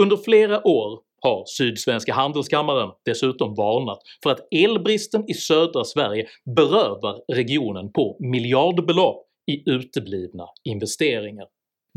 Under 0.00 0.16
flera 0.16 0.66
år 0.66 1.05
har 1.22 1.44
Sydsvenska 1.46 2.12
Handelskammaren 2.14 2.90
dessutom 3.04 3.54
varnat 3.54 3.98
för 4.22 4.30
att 4.30 4.48
elbristen 4.50 5.30
i 5.30 5.34
södra 5.34 5.84
Sverige 5.84 6.26
berövar 6.56 7.20
regionen 7.32 7.92
på 7.92 8.16
miljardbelopp 8.20 9.26
i 9.50 9.70
uteblivna 9.70 10.46
investeringar. 10.64 11.46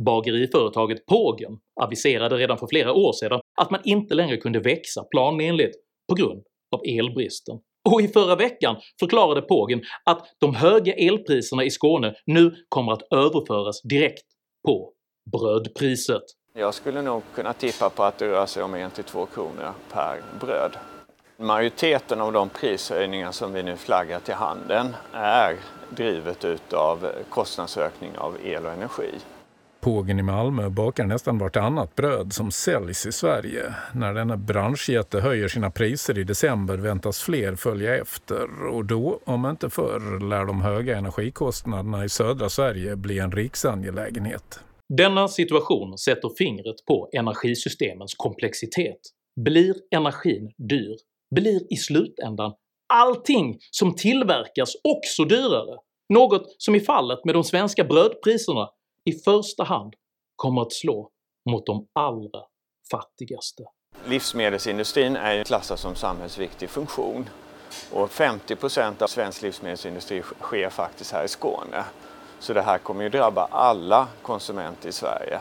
Bageriföretaget 0.05 1.05
Pågen 1.05 1.51
aviserade 1.81 2.37
redan 2.37 2.57
för 2.57 2.67
flera 2.67 2.93
år 2.93 3.13
sedan 3.13 3.41
att 3.61 3.71
man 3.71 3.81
inte 3.83 4.15
längre 4.15 4.37
kunde 4.37 4.59
växa 4.59 5.03
planenligt 5.03 5.75
på 6.09 6.15
grund 6.15 6.43
av 6.75 6.81
elbristen. 6.85 7.59
Och 7.89 8.01
i 8.01 8.07
förra 8.07 8.35
veckan 8.35 8.75
förklarade 8.99 9.41
Pågen 9.41 9.81
att 10.05 10.27
de 10.39 10.55
höga 10.55 10.93
elpriserna 10.93 11.63
i 11.63 11.69
Skåne 11.69 12.15
nu 12.25 12.55
kommer 12.69 12.91
att 12.91 13.13
överföras 13.13 13.81
direkt 13.81 14.25
på 14.65 14.93
brödpriset. 15.31 16.23
Jag 16.53 16.73
skulle 16.73 17.01
nog 17.01 17.23
kunna 17.35 17.53
tippa 17.53 17.89
på 17.89 18.03
att 18.03 18.17
det 18.17 18.27
rör 18.27 18.45
sig 18.45 18.63
om 18.63 18.75
1-2 18.75 19.25
kronor 19.33 19.73
per 19.93 20.21
bröd. 20.39 20.77
Majoriteten 21.37 22.21
av 22.21 22.33
de 22.33 22.49
prishöjningar 22.49 23.31
som 23.31 23.53
vi 23.53 23.63
nu 23.63 23.77
flaggar 23.77 24.19
till 24.19 24.33
handeln 24.33 24.95
är 25.13 25.55
drivet 25.89 26.45
utav 26.45 27.11
kostnadsökning 27.29 28.17
av 28.17 28.37
el 28.43 28.65
och 28.65 28.71
energi. 28.71 29.11
Pågen 29.79 30.19
i 30.19 30.21
Malmö 30.21 30.69
bakar 30.69 31.05
nästan 31.05 31.37
vartannat 31.37 31.95
bröd 31.95 32.33
som 32.33 32.51
säljs 32.51 33.05
i 33.05 33.11
Sverige. 33.11 33.75
När 33.93 34.13
denna 34.13 34.37
branschjätte 34.37 35.19
höjer 35.19 35.47
sina 35.47 35.71
priser 35.71 36.17
i 36.17 36.23
december 36.23 36.77
väntas 36.77 37.21
fler 37.21 37.55
följa 37.55 37.97
efter 37.97 38.65
och 38.65 38.85
då, 38.85 39.19
om 39.23 39.45
inte 39.45 39.69
förr, 39.69 40.29
lär 40.29 40.45
de 40.45 40.61
höga 40.61 40.97
energikostnaderna 40.97 42.05
i 42.05 42.09
södra 42.09 42.49
Sverige 42.49 42.95
bli 42.95 43.19
en 43.19 43.31
riksangelägenhet. 43.31 44.59
Denna 44.97 45.27
situation 45.27 45.97
sätter 45.97 46.29
fingret 46.37 46.85
på 46.85 47.09
energisystemens 47.13 48.13
komplexitet. 48.13 48.99
Blir 49.35 49.75
energin 49.91 50.53
dyr 50.57 50.95
blir 51.35 51.73
i 51.73 51.77
slutändan 51.77 52.53
allting 52.93 53.57
som 53.71 53.95
tillverkas 53.95 54.73
också 54.83 55.25
dyrare, 55.25 55.77
något 56.13 56.55
som 56.57 56.75
i 56.75 56.79
fallet 56.79 57.25
med 57.25 57.35
de 57.35 57.43
svenska 57.43 57.83
brödpriserna 57.83 58.69
i 59.05 59.11
första 59.11 59.63
hand 59.63 59.93
kommer 60.35 60.61
att 60.61 60.73
slå 60.73 61.09
mot 61.49 61.65
de 61.65 61.87
allra 61.93 62.41
fattigaste. 62.91 63.63
Livsmedelsindustrin 64.07 65.15
är 65.15 65.33
ju 65.33 65.43
klassad 65.43 65.79
som 65.79 65.95
samhällsviktig 65.95 66.69
funktion 66.69 67.29
och 67.91 68.09
50% 68.09 69.03
av 69.03 69.07
svensk 69.07 69.41
livsmedelsindustri 69.41 70.21
sker 70.21 70.69
faktiskt 70.69 71.11
här 71.11 71.25
i 71.25 71.27
Skåne. 71.27 71.83
Så 72.39 72.53
det 72.53 72.61
här 72.61 72.77
kommer 72.77 73.03
ju 73.03 73.09
drabba 73.09 73.47
alla 73.51 74.07
konsumenter 74.21 74.89
i 74.89 74.91
Sverige. 74.91 75.39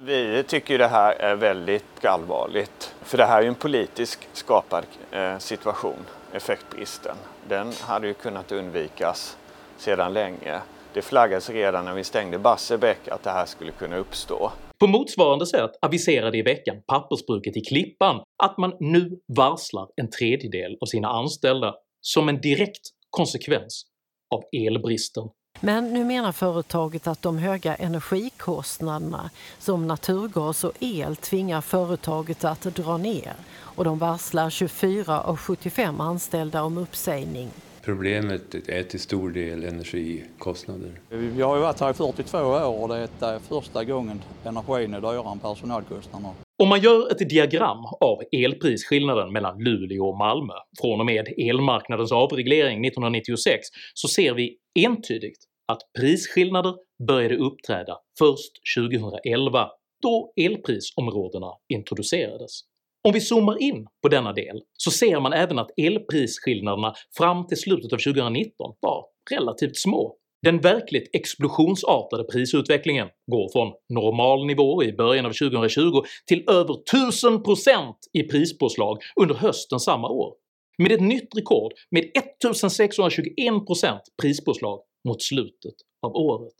Vi 0.00 0.42
tycker 0.42 0.78
det 0.78 0.86
här 0.86 1.12
är 1.12 1.36
väldigt 1.36 2.04
allvarligt, 2.04 2.94
för 3.02 3.18
det 3.18 3.24
här 3.24 3.38
är 3.38 3.42
ju 3.42 3.48
en 3.48 3.54
politisk 3.54 4.28
skapad 4.32 4.84
eh, 5.10 5.38
situation, 5.38 6.06
effektbristen. 6.32 7.16
Den 7.48 7.72
hade 7.80 8.06
ju 8.06 8.14
kunnat 8.14 8.52
undvikas 8.52 9.36
sedan 9.76 10.12
länge. 10.12 10.60
Det 10.94 11.02
flaggades 11.02 11.50
redan 11.50 11.84
när 11.84 11.94
vi 11.94 12.04
stängde 12.04 12.38
Barsebäck 12.38 13.08
att 13.08 13.22
det 13.22 13.30
här 13.30 13.46
skulle 13.46 13.72
kunna 13.72 13.96
uppstå. 13.96 14.52
På 14.78 14.86
motsvarande 14.86 15.46
sätt 15.46 15.70
aviserade 15.82 16.38
i 16.38 16.42
veckan 16.42 16.76
pappersbruket 16.86 17.56
i 17.56 17.60
Klippan 17.60 18.22
att 18.42 18.58
man 18.58 18.76
nu 18.80 19.20
varslar 19.36 19.88
en 19.96 20.10
tredjedel 20.10 20.76
av 20.80 20.86
sina 20.86 21.08
anställda 21.08 21.74
som 22.00 22.28
en 22.28 22.40
direkt 22.40 22.88
konsekvens 23.10 23.86
av 24.34 24.42
elbristen. 24.66 25.28
Men 25.64 25.92
nu 25.92 26.04
menar 26.04 26.32
företaget 26.32 27.06
att 27.06 27.22
de 27.22 27.38
höga 27.38 27.74
energikostnaderna 27.74 29.30
som 29.58 29.86
naturgas 29.86 30.64
och 30.64 30.72
el 30.80 31.16
tvingar 31.16 31.60
företaget 31.60 32.44
att 32.44 32.62
dra 32.62 32.96
ner 32.96 33.32
och 33.60 33.84
de 33.84 33.98
varslar 33.98 34.50
24 34.50 35.20
av 35.20 35.36
75 35.36 36.00
anställda 36.00 36.62
om 36.62 36.78
uppsägning. 36.78 37.48
Problemet 37.84 38.54
är 38.68 38.82
till 38.82 39.00
stor 39.00 39.30
del 39.30 39.64
energikostnader. 39.64 41.00
Vi 41.08 41.42
har 41.42 41.56
ju 41.56 41.62
varit 41.62 41.80
här 41.80 41.90
i 41.90 41.94
42 41.94 42.38
år 42.38 42.82
och 42.82 42.88
det 42.88 43.08
är 43.20 43.38
första 43.38 43.84
gången 43.84 44.22
energin 44.44 44.94
är 44.94 45.00
dyrare 45.00 45.32
än 45.32 45.38
personalkostnaderna. 45.38 46.34
Om 46.62 46.68
man 46.68 46.80
gör 46.80 47.12
ett 47.12 47.28
diagram 47.28 47.84
av 48.00 48.22
elprisskillnaden 48.32 49.32
mellan 49.32 49.58
Luleå 49.58 50.08
och 50.08 50.18
Malmö 50.18 50.54
från 50.80 51.00
och 51.00 51.06
med 51.06 51.28
elmarknadens 51.36 52.12
avreglering 52.12 52.86
1996 52.86 53.60
så 53.94 54.08
ser 54.08 54.34
vi 54.34 54.56
entydigt 54.74 55.51
att 55.68 55.80
prisskillnader 55.98 56.74
började 57.06 57.36
uppträda 57.36 57.98
först 58.18 58.52
2011 58.76 59.68
då 60.02 60.32
elprisområdena 60.36 61.52
introducerades. 61.68 62.60
Om 63.04 63.12
vi 63.12 63.20
zoomar 63.20 63.62
in 63.62 63.86
på 64.02 64.08
denna 64.08 64.32
del 64.32 64.62
så 64.72 64.90
ser 64.90 65.20
man 65.20 65.32
även 65.32 65.58
att 65.58 65.70
elprisskillnaderna 65.76 66.94
fram 67.18 67.46
till 67.46 67.56
slutet 67.56 67.92
av 67.92 67.98
2019 67.98 68.74
var 68.80 69.04
relativt 69.30 69.76
små. 69.76 70.16
Den 70.42 70.60
verkligt 70.60 71.10
explosionsartade 71.12 72.24
prisutvecklingen 72.24 73.08
går 73.30 73.52
från 73.52 73.72
normalnivå 73.88 74.82
i 74.84 74.92
början 74.92 75.26
av 75.26 75.30
2020 75.30 76.02
till 76.26 76.44
över 76.48 76.74
1000% 76.74 77.94
i 78.12 78.22
prispåslag 78.22 78.98
under 79.20 79.34
hösten 79.34 79.80
samma 79.80 80.08
år, 80.08 80.32
med 80.78 80.92
ett 80.92 81.00
nytt 81.00 81.36
rekord 81.36 81.72
med 81.90 82.04
1621% 82.04 84.00
prispåslag 84.22 84.80
mot 85.08 85.22
slutet 85.22 85.74
av 86.02 86.16
året. 86.16 86.54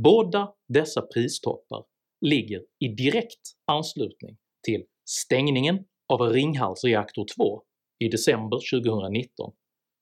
Båda 0.00 0.52
dessa 0.68 1.02
pristoppar 1.02 1.84
ligger 2.20 2.60
i 2.84 2.88
direkt 2.88 3.40
anslutning 3.66 4.36
till 4.66 4.84
stängningen 5.10 5.84
av 6.12 6.20
Ringhals 6.20 6.84
reaktor 6.84 7.26
2 7.36 7.62
i 8.04 8.08
december 8.08 8.80
2019 8.80 9.52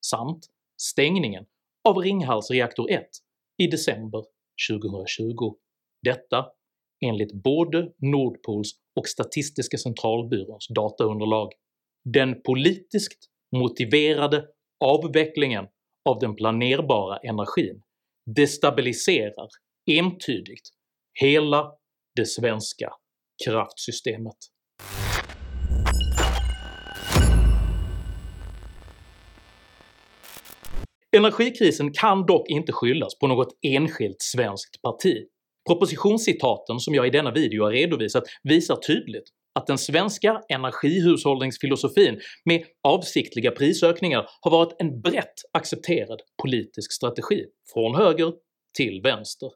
samt 0.06 0.46
stängningen 0.82 1.44
av 1.88 1.96
Ringhals 1.98 2.50
reaktor 2.50 2.90
1 2.90 3.06
i 3.62 3.66
december 3.66 4.24
2020. 4.70 5.54
Detta 6.02 6.46
enligt 7.04 7.32
både 7.32 7.92
Nordpols 7.98 8.72
och 8.96 9.08
Statistiska 9.08 9.78
centralbyråns 9.78 10.68
dataunderlag. 10.68 11.52
Den 12.04 12.42
politiskt 12.42 13.30
motiverade 13.56 14.44
avvecklingen 14.84 15.66
av 16.08 16.18
den 16.18 16.34
planerbara 16.34 17.16
energin 17.16 17.82
destabiliserar 18.36 19.48
entydigt 19.90 20.68
hela 21.20 21.72
det 22.16 22.26
svenska 22.26 22.92
kraftsystemet. 23.44 24.36
Energikrisen 31.16 31.92
kan 31.92 32.26
dock 32.26 32.48
inte 32.48 32.72
skyllas 32.72 33.18
på 33.18 33.26
något 33.26 33.48
enskilt 33.62 34.22
svenskt 34.22 34.82
parti. 34.82 35.26
Propositionscitaten 35.68 36.78
som 36.78 36.94
jag 36.94 37.06
i 37.06 37.10
denna 37.10 37.30
video 37.30 37.64
har 37.64 37.70
redovisat 37.70 38.24
visar 38.42 38.76
tydligt 38.76 39.24
att 39.56 39.66
den 39.66 39.78
svenska 39.78 40.40
energihushållningsfilosofin 40.48 42.20
med 42.44 42.64
avsiktliga 42.88 43.50
prisökningar 43.50 44.28
har 44.40 44.50
varit 44.50 44.76
en 44.78 45.00
brett 45.00 45.34
accepterad 45.52 46.20
politisk 46.42 46.92
strategi 46.92 47.44
från 47.72 47.94
höger 47.94 48.32
till 48.76 49.00
vänster. 49.02 49.50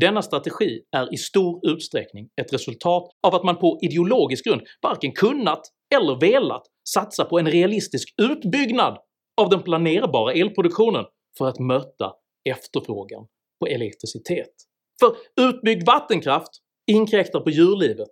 Denna 0.00 0.22
strategi 0.22 0.80
är 0.96 1.14
i 1.14 1.16
stor 1.16 1.70
utsträckning 1.70 2.28
ett 2.40 2.52
resultat 2.52 3.10
av 3.26 3.34
att 3.34 3.44
man 3.44 3.56
på 3.56 3.78
ideologisk 3.82 4.44
grund 4.44 4.62
varken 4.82 5.12
kunnat 5.12 5.62
eller 5.94 6.20
velat 6.20 6.62
satsa 6.88 7.24
på 7.24 7.38
en 7.38 7.46
realistisk 7.46 8.14
utbyggnad 8.22 8.98
av 9.40 9.48
den 9.48 9.62
planerbara 9.62 10.32
elproduktionen 10.32 11.04
för 11.38 11.48
att 11.48 11.58
möta 11.58 12.12
efterfrågan 12.50 13.26
på 13.60 13.66
elektricitet. 13.66 14.52
För 15.00 15.16
utbyggd 15.40 15.86
vattenkraft 15.86 16.50
inkräktar 16.86 17.40
på 17.40 17.50
djurlivet 17.50 18.08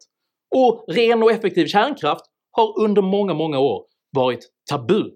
och 0.56 0.84
ren 0.88 1.22
och 1.22 1.30
effektiv 1.30 1.66
kärnkraft 1.66 2.24
har 2.50 2.80
under 2.84 3.02
många, 3.02 3.34
många 3.34 3.58
år 3.58 3.84
varit 4.16 4.50
tabu 4.70 5.10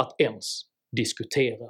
att 0.00 0.20
ens 0.20 0.62
diskutera. 0.96 1.66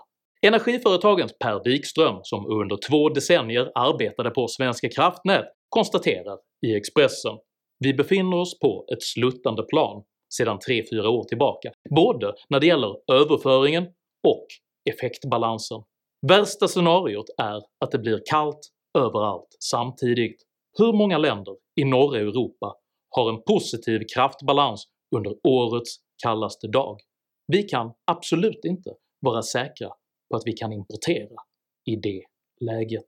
Energiföretagens 0.46 1.32
Per 1.38 1.64
Wikström, 1.64 2.20
som 2.22 2.46
under 2.46 2.78
två 2.88 3.08
decennier 3.08 3.72
arbetade 3.74 4.30
på 4.30 4.48
Svenska 4.48 4.88
kraftnät, 4.88 5.44
konstaterar 5.68 6.38
i 6.66 6.74
Expressen 6.74 7.38
“Vi 7.78 7.94
befinner 7.94 8.36
oss 8.36 8.58
på 8.58 8.84
ett 8.92 9.02
sluttande 9.02 9.62
plan 9.62 10.02
sedan 10.34 10.58
3-4 10.68 11.06
år 11.06 11.24
tillbaka, 11.24 11.72
både 11.96 12.34
när 12.48 12.60
det 12.60 12.66
gäller 12.66 12.96
överföringen 13.12 13.84
och 14.28 14.46
effektbalansen. 14.90 15.82
Värsta 16.28 16.68
scenariot 16.68 17.26
är 17.38 17.56
att 17.84 17.90
det 17.90 17.98
blir 17.98 18.22
kallt 18.30 18.60
överallt 18.98 19.56
samtidigt. 19.60 20.42
Hur 20.78 20.92
många 20.92 21.18
länder 21.18 21.56
i 21.80 21.84
norra 21.84 22.18
Europa 22.18 22.74
har 23.10 23.28
en 23.28 23.42
positiv 23.42 24.00
kraftbalans 24.14 24.84
under 25.16 25.34
årets 25.44 25.96
kallaste 26.22 26.68
dag? 26.68 26.98
Vi 27.46 27.62
kan 27.62 27.92
absolut 28.04 28.64
inte 28.64 28.94
vara 29.20 29.42
säkra 29.42 29.88
på 30.30 30.36
att 30.36 30.42
vi 30.44 30.52
kan 30.52 30.72
importera 30.72 31.36
i 31.84 31.96
det 31.96 32.22
läget. 32.60 33.06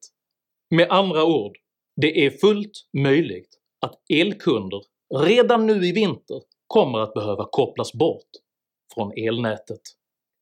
Med 0.70 0.90
andra 0.90 1.24
ord, 1.24 1.56
det 2.00 2.26
är 2.26 2.30
fullt 2.30 2.86
möjligt 2.96 3.58
att 3.80 3.94
elkunder 4.10 4.80
redan 5.14 5.66
nu 5.66 5.86
i 5.86 5.92
vinter 5.92 6.40
kommer 6.66 6.98
att 6.98 7.14
behöva 7.14 7.48
kopplas 7.50 7.92
bort 7.92 8.28
från 8.94 9.12
elnätet. 9.16 9.80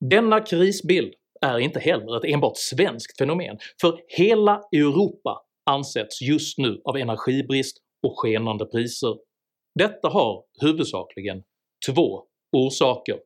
Denna 0.01 0.40
krisbild 0.40 1.14
är 1.40 1.59
inte 1.59 1.81
heller 1.81 2.16
ett 2.16 2.35
enbart 2.35 2.57
svenskt 2.57 3.18
fenomen, 3.18 3.59
för 3.81 4.01
hela 4.09 4.62
Europa 4.73 5.42
ansätts 5.71 6.23
just 6.23 6.59
nu 6.59 6.81
av 6.85 6.97
energibrist 6.97 7.77
och 8.07 8.18
skenande 8.18 8.66
priser. 8.66 9.16
Detta 9.74 10.09
har 10.09 10.44
huvudsakligen 10.61 11.42
två 11.90 12.22
orsaker. 12.57 13.18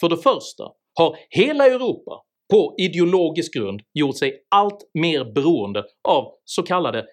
För 0.00 0.08
det 0.08 0.16
första 0.16 0.64
har 0.98 1.16
hela 1.30 1.66
Europa 1.66 2.22
på 2.52 2.74
ideologisk 2.78 3.54
grund 3.54 3.80
gjort 3.94 4.18
sig 4.18 4.46
allt 4.48 4.90
mer 4.94 5.24
beroende 5.24 5.84
av 6.08 6.32
så 6.44 6.62
kallade 6.62 7.06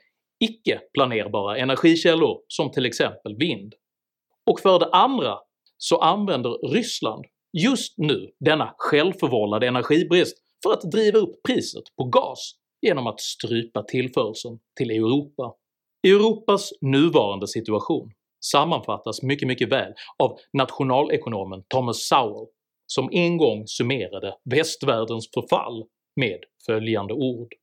icke-planerbara 0.44 1.58
energikällor 1.58 2.42
som 2.48 2.72
till 2.72 2.86
exempel 2.86 3.36
vind. 3.38 3.74
Och 4.52 4.60
för 4.60 4.80
det 4.80 4.90
andra 4.92 5.38
så 5.78 5.98
använder 5.98 6.72
Ryssland 6.74 7.26
just 7.58 7.98
nu 7.98 8.32
denna 8.40 8.74
självförvållade 8.78 9.68
energibrist 9.68 10.38
för 10.64 10.74
att 10.74 10.92
driva 10.92 11.20
upp 11.20 11.44
priset 11.48 11.84
på 11.98 12.04
gas 12.04 12.54
genom 12.82 13.08
att 13.08 13.22
strypa 13.22 13.84
tillförseln 13.84 14.60
till 14.78 14.92
Europa. 14.92 15.54
Europas 16.08 16.70
nuvarande 16.82 17.48
situation 17.48 18.12
sammanfattas 18.52 19.22
mycket 19.22 19.48
mycket 19.48 19.70
väl 19.70 19.94
av 20.20 20.38
nationalekonomen 20.54 21.64
Thomas 21.68 22.08
Sowell 22.08 22.48
som 22.88 23.10
en 23.12 23.38
gång 23.38 23.68
summerade 23.68 24.36
västvärldens 24.50 25.30
förfall 25.34 25.84
med 26.16 26.40
följande 26.66 27.14
ord. 27.14 27.54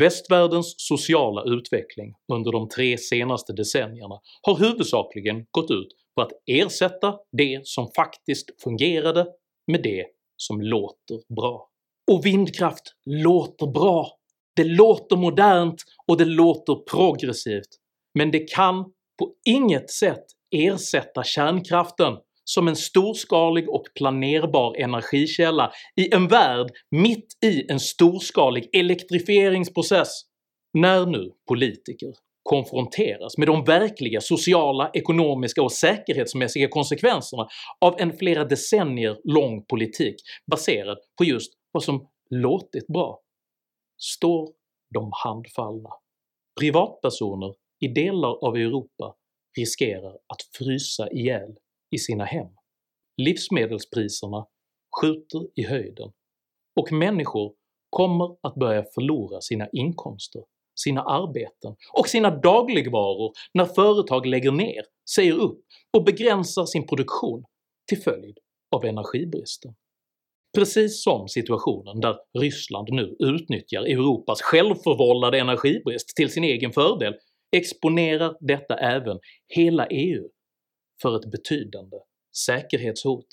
“Västvärldens 0.00 0.74
sociala 0.76 1.42
utveckling 1.44 2.14
under 2.32 2.52
de 2.52 2.68
tre 2.68 2.98
senaste 2.98 3.52
decennierna 3.52 4.20
har 4.42 4.58
huvudsakligen 4.58 5.46
gått 5.50 5.70
ut 5.70 5.88
på 6.16 6.22
att 6.22 6.32
ersätta 6.46 7.18
det 7.32 7.60
som 7.66 7.88
faktiskt 7.96 8.62
fungerade 8.62 9.26
med 9.66 9.82
det 9.82 10.06
som 10.36 10.60
låter 10.60 11.34
bra. 11.34 11.68
Och 12.12 12.26
vindkraft 12.26 12.94
låter 13.06 13.66
bra, 13.66 14.12
det 14.56 14.64
låter 14.64 15.16
modernt 15.16 15.82
och 16.06 16.16
det 16.16 16.24
låter 16.24 16.74
progressivt, 16.74 17.68
men 18.14 18.30
det 18.30 18.50
kan 18.50 18.92
på 19.18 19.32
inget 19.44 19.90
sätt 19.90 20.24
ersätta 20.50 21.24
kärnkraften 21.24 22.16
som 22.44 22.68
en 22.68 22.76
storskalig 22.76 23.68
och 23.68 23.84
planerbar 23.94 24.76
energikälla 24.76 25.72
i 25.96 26.14
en 26.14 26.28
värld 26.28 26.66
mitt 26.90 27.44
i 27.44 27.70
en 27.70 27.80
storskalig 27.80 28.68
elektrifieringsprocess. 28.72 30.08
När 30.72 31.06
nu 31.06 31.30
politiker 31.48 32.12
konfronteras 32.42 33.38
med 33.38 33.48
de 33.48 33.64
verkliga 33.64 34.20
sociala, 34.20 34.90
ekonomiska 34.94 35.62
och 35.62 35.72
säkerhetsmässiga 35.72 36.68
konsekvenserna 36.68 37.48
av 37.80 37.94
en 37.98 38.12
flera 38.12 38.44
decennier 38.44 39.16
lång 39.24 39.64
politik 39.64 40.16
baserad 40.50 40.98
på 41.18 41.24
just 41.24 41.52
vad 41.72 41.82
som 41.82 42.08
låtit 42.30 42.86
bra, 42.86 43.20
står 43.98 44.48
de 44.94 45.10
handfallna. 45.24 45.90
Privatpersoner 46.60 47.54
i 47.80 47.88
delar 47.88 48.44
av 48.46 48.56
Europa 48.56 49.14
riskerar 49.58 50.12
att 50.12 50.42
frysa 50.58 51.10
ihjäl 51.10 51.56
i 51.96 51.98
sina 51.98 52.24
hem. 52.24 52.48
Livsmedelspriserna 53.22 54.46
skjuter 55.00 55.48
i 55.54 55.62
höjden 55.62 56.12
och 56.80 56.92
människor 56.92 57.54
kommer 57.90 58.36
att 58.42 58.54
börja 58.54 58.84
förlora 58.94 59.40
sina 59.40 59.68
inkomster, 59.72 60.42
sina 60.80 61.02
arbeten 61.02 61.76
och 61.92 62.08
sina 62.08 62.30
dagligvaror 62.30 63.32
när 63.54 63.64
företag 63.64 64.26
lägger 64.26 64.52
ner, 64.52 64.82
säger 65.14 65.32
upp 65.32 65.60
och 65.96 66.04
begränsar 66.04 66.64
sin 66.66 66.86
produktion 66.86 67.44
till 67.88 68.02
följd 68.02 68.38
av 68.76 68.84
energibristen. 68.84 69.74
Precis 70.56 71.02
som 71.02 71.28
situationen 71.28 72.00
där 72.00 72.16
Ryssland 72.38 72.88
nu 72.90 73.16
utnyttjar 73.18 73.82
Europas 73.82 74.42
självförvållade 74.42 75.38
energibrist 75.38 76.16
till 76.16 76.30
sin 76.30 76.44
egen 76.44 76.72
fördel 76.72 77.14
exponerar 77.56 78.36
detta 78.40 78.76
även 78.76 79.18
hela 79.48 79.86
EU 79.86 80.28
för 81.02 81.16
ett 81.16 81.30
betydande 81.30 81.96
säkerhetshot. 82.46 83.26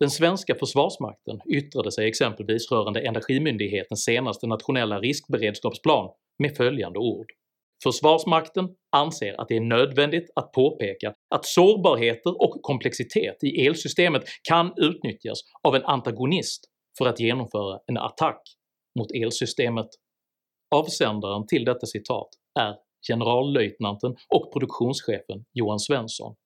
Den 0.00 0.10
svenska 0.10 0.54
försvarsmakten 0.54 1.40
yttrade 1.54 1.92
sig 1.92 2.08
exempelvis 2.08 2.72
rörande 2.72 3.00
Energimyndighetens 3.00 4.04
senaste 4.04 4.46
nationella 4.46 5.00
riskberedskapsplan 5.00 6.10
med 6.38 6.56
följande 6.56 6.98
ord 6.98 7.26
“Försvarsmakten 7.82 8.68
anser 8.92 9.40
att 9.40 9.48
det 9.48 9.56
är 9.56 9.60
nödvändigt 9.60 10.30
att 10.34 10.52
påpeka 10.52 11.14
att 11.34 11.46
sårbarheter 11.46 12.42
och 12.42 12.62
komplexitet 12.62 13.44
i 13.44 13.66
elsystemet 13.66 14.22
kan 14.48 14.72
utnyttjas 14.76 15.38
av 15.62 15.76
en 15.76 15.84
antagonist 15.84 16.64
för 16.98 17.06
att 17.06 17.20
genomföra 17.20 17.80
en 17.86 17.96
attack 17.98 18.42
mot 18.98 19.10
elsystemet.” 19.12 19.88
Avsändaren 20.74 21.46
till 21.46 21.64
detta 21.64 21.86
citat 21.86 22.28
är 22.60 22.74
generallöjtnanten 23.08 24.16
och 24.28 24.52
produktionschefen 24.52 25.44
Johan 25.52 25.78
Svensson. 25.78 26.36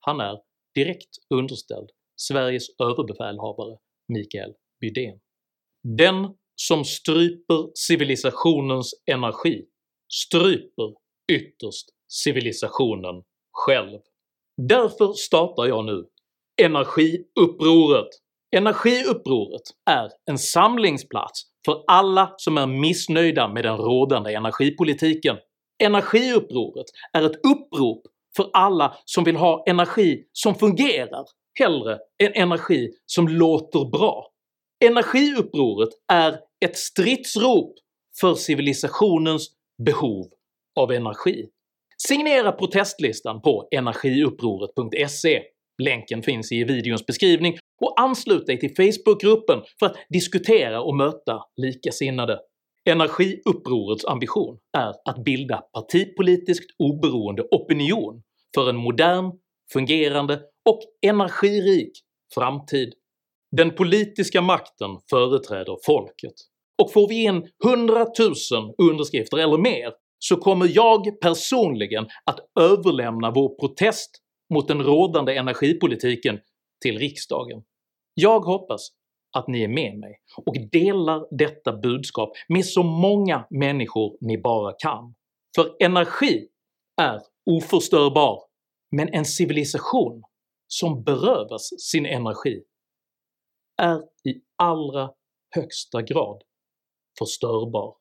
Han 0.00 0.20
är 0.20 0.38
direkt 0.74 1.10
underställd 1.34 1.90
Sveriges 2.16 2.66
överbefälhavare 2.78 3.76
Mikael 4.08 4.54
Bydén. 4.80 5.20
Den 5.98 6.34
som 6.56 6.84
stryper 6.84 7.70
civilisationens 7.74 8.94
energi 9.10 9.64
stryper 10.12 10.94
ytterst 11.32 11.86
civilisationen 12.08 13.22
själv. 13.52 14.00
Därför 14.56 15.12
startar 15.12 15.66
jag 15.66 15.84
nu 15.84 16.04
Energiupproret. 16.62 18.08
Energiupproret 18.56 19.62
är 19.90 20.10
en 20.30 20.38
samlingsplats 20.38 21.42
för 21.66 21.84
alla 21.86 22.34
som 22.36 22.58
är 22.58 22.66
missnöjda 22.66 23.48
med 23.48 23.64
den 23.64 23.76
rådande 23.76 24.34
energipolitiken. 24.34 25.36
Energiupproret 25.84 26.86
är 27.12 27.22
ett 27.22 27.36
upprop 27.46 28.02
för 28.36 28.50
alla 28.52 28.96
som 29.04 29.24
vill 29.24 29.36
ha 29.36 29.64
energi 29.66 30.24
som 30.32 30.54
fungerar 30.54 31.24
hellre 31.58 31.98
än 32.22 32.32
energi 32.34 32.90
som 33.06 33.28
låter 33.28 33.90
bra. 33.90 34.26
Energiupproret 34.84 35.88
är 36.12 36.38
ett 36.64 36.76
stridsrop 36.76 37.74
för 38.20 38.34
civilisationens 38.34 39.48
behov 39.86 40.26
av 40.80 40.92
energi. 40.92 41.46
Signera 42.08 42.52
protestlistan 42.52 43.42
på 43.42 43.68
energiupproret.se, 43.70 45.42
länken 45.82 46.22
finns 46.22 46.52
i 46.52 46.64
videons 46.64 47.06
beskrivning, 47.06 47.58
och 47.80 48.00
anslut 48.00 48.46
dig 48.46 48.60
till 48.60 48.74
Facebookgruppen 48.76 49.60
för 49.78 49.86
att 49.86 49.96
diskutera 50.08 50.80
och 50.80 50.96
möta 50.96 51.42
likasinnade. 51.56 52.40
Energiupprorets 52.90 54.04
ambition 54.04 54.58
är 54.76 54.92
att 55.04 55.24
bilda 55.24 55.56
partipolitiskt 55.56 56.70
oberoende 56.78 57.42
opinion 57.42 58.22
för 58.54 58.70
en 58.70 58.76
modern, 58.76 59.32
fungerande 59.72 60.40
och 60.70 60.80
energirik 61.06 61.92
framtid. 62.34 62.94
Den 63.56 63.74
politiska 63.74 64.42
makten 64.42 64.90
företräder 65.10 65.76
folket, 65.86 66.34
och 66.82 66.92
får 66.92 67.08
vi 67.08 67.24
in 67.24 67.48
100 67.64 68.06
000 68.18 68.74
underskrifter 68.78 69.36
eller 69.36 69.58
mer 69.58 69.92
så 70.18 70.36
kommer 70.36 70.70
jag 70.74 71.20
personligen 71.20 72.06
att 72.24 72.40
överlämna 72.60 73.30
vår 73.30 73.58
protest 73.60 74.10
mot 74.54 74.68
den 74.68 74.82
rådande 74.82 75.36
energipolitiken 75.36 76.38
till 76.82 76.98
riksdagen. 76.98 77.62
Jag 78.14 78.40
hoppas 78.40 78.88
att 79.34 79.48
ni 79.48 79.62
är 79.62 79.68
med 79.68 79.98
mig 79.98 80.20
och 80.46 80.54
delar 80.72 81.26
detta 81.30 81.72
budskap 81.72 82.32
med 82.48 82.66
så 82.66 82.82
många 82.82 83.46
människor 83.50 84.16
ni 84.20 84.38
bara 84.38 84.72
kan. 84.78 85.14
För 85.56 85.76
energi 85.80 86.48
är 87.02 87.20
oförstörbar, 87.50 88.42
men 88.96 89.08
en 89.08 89.24
civilisation 89.24 90.22
som 90.66 91.04
berövas 91.04 91.70
sin 91.78 92.06
energi 92.06 92.62
är 93.82 93.98
i 94.28 94.40
allra 94.56 95.10
högsta 95.54 96.02
grad 96.02 96.42
förstörbar. 97.18 97.94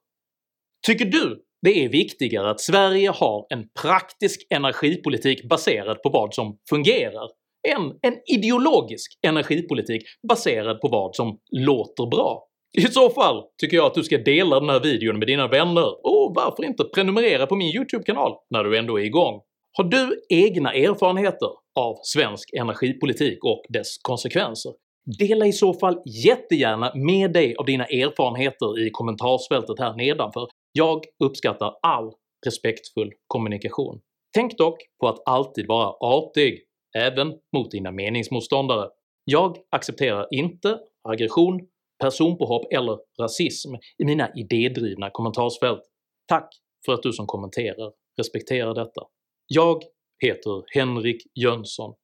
Tycker 0.87 1.05
du 1.05 1.43
det 1.61 1.85
är 1.85 1.89
viktigare 1.89 2.49
att 2.49 2.61
Sverige 2.61 3.09
har 3.09 3.45
en 3.49 3.69
praktisk 3.81 4.47
energipolitik 4.49 5.49
baserad 5.49 6.01
på 6.03 6.09
vad 6.09 6.33
som 6.33 6.57
fungerar 6.69 7.29
än 7.67 7.99
en 8.02 8.19
ideologisk 8.26 9.19
energipolitik 9.28 10.04
baserad 10.28 10.82
på 10.82 10.88
vad 10.88 11.15
som 11.15 11.39
låter 11.52 12.06
bra. 12.06 12.47
I 12.78 12.82
så 12.82 13.10
fall 13.10 13.43
tycker 13.62 13.78
jag 13.78 13.86
att 13.86 13.93
du 13.93 14.04
ska 14.04 14.17
dela 14.17 14.60
den 14.60 14.69
här 14.69 14.80
videon 14.80 15.19
med 15.19 15.28
dina 15.28 15.47
vänner, 15.47 16.06
och 16.08 16.34
varför 16.36 16.63
inte 16.63 16.84
prenumerera 16.84 17.47
på 17.47 17.56
min 17.56 17.76
YouTube-kanal 17.76 18.32
när 18.49 18.63
du 18.63 18.78
ändå 18.78 18.99
är 18.99 19.04
igång. 19.04 19.41
Har 19.78 19.84
du 19.84 20.21
egna 20.30 20.73
erfarenheter 20.73 21.49
av 21.80 21.95
svensk 22.04 22.54
energipolitik 22.54 23.43
och 23.43 23.63
dess 23.69 23.97
konsekvenser? 24.02 24.71
Dela 25.19 25.45
i 25.45 25.54
så 25.54 25.73
fall 25.73 26.02
jättegärna 26.26 26.91
med 26.95 27.34
dig 27.34 27.56
av 27.56 27.65
dina 27.65 27.86
erfarenheter 27.86 28.88
i 28.88 28.89
kommentarsfältet 28.91 29.80
här 29.80 29.95
nedanför. 29.95 30.47
Jag 30.71 31.04
uppskattar 31.23 31.73
all 31.84 32.12
respektfull 32.45 33.12
kommunikation. 33.28 33.99
Tänk 34.36 34.58
dock 34.58 34.78
på 35.02 35.08
att 35.08 35.19
alltid 35.26 35.67
vara 35.67 35.89
artig, 35.89 36.60
även 36.97 37.34
mot 37.56 37.71
dina 37.71 37.91
meningsmotståndare. 37.91 38.89
Jag 39.25 39.58
accepterar 39.69 40.27
inte 40.32 40.79
aggression, 41.10 41.67
personpåhopp 41.99 42.73
eller 42.73 42.99
rasism 43.21 43.75
i 43.97 44.06
mina 44.06 44.32
idédrivna 44.36 45.10
kommentarsfält. 45.10 45.82
Tack 46.27 46.49
för 46.86 46.93
att 46.93 47.03
du 47.03 47.13
som 47.13 47.27
kommenterar 47.27 47.91
respekterar 48.17 48.73
detta. 48.73 49.01
Jag 49.47 49.84
heter 50.19 50.63
Henrik 50.67 51.21
Jönsson 51.34 51.95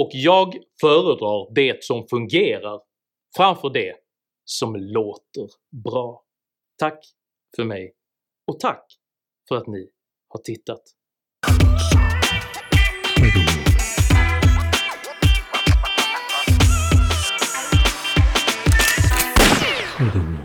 och 0.00 0.08
jag 0.12 0.56
föredrar 0.80 1.54
det 1.54 1.84
som 1.84 2.06
fungerar 2.08 2.80
framför 3.36 3.70
det 3.70 3.94
som 4.44 4.76
låter 4.76 5.48
bra. 5.84 6.24
Tack 6.78 7.04
för 7.56 7.64
mig 7.64 7.94
och 8.46 8.60
tack 8.60 8.86
för 9.48 9.56
att 9.56 9.66
ni 9.66 9.90
har 10.28 10.40
tittat. 10.40 10.82
해야 20.02 20.10
되고요. 20.10 20.41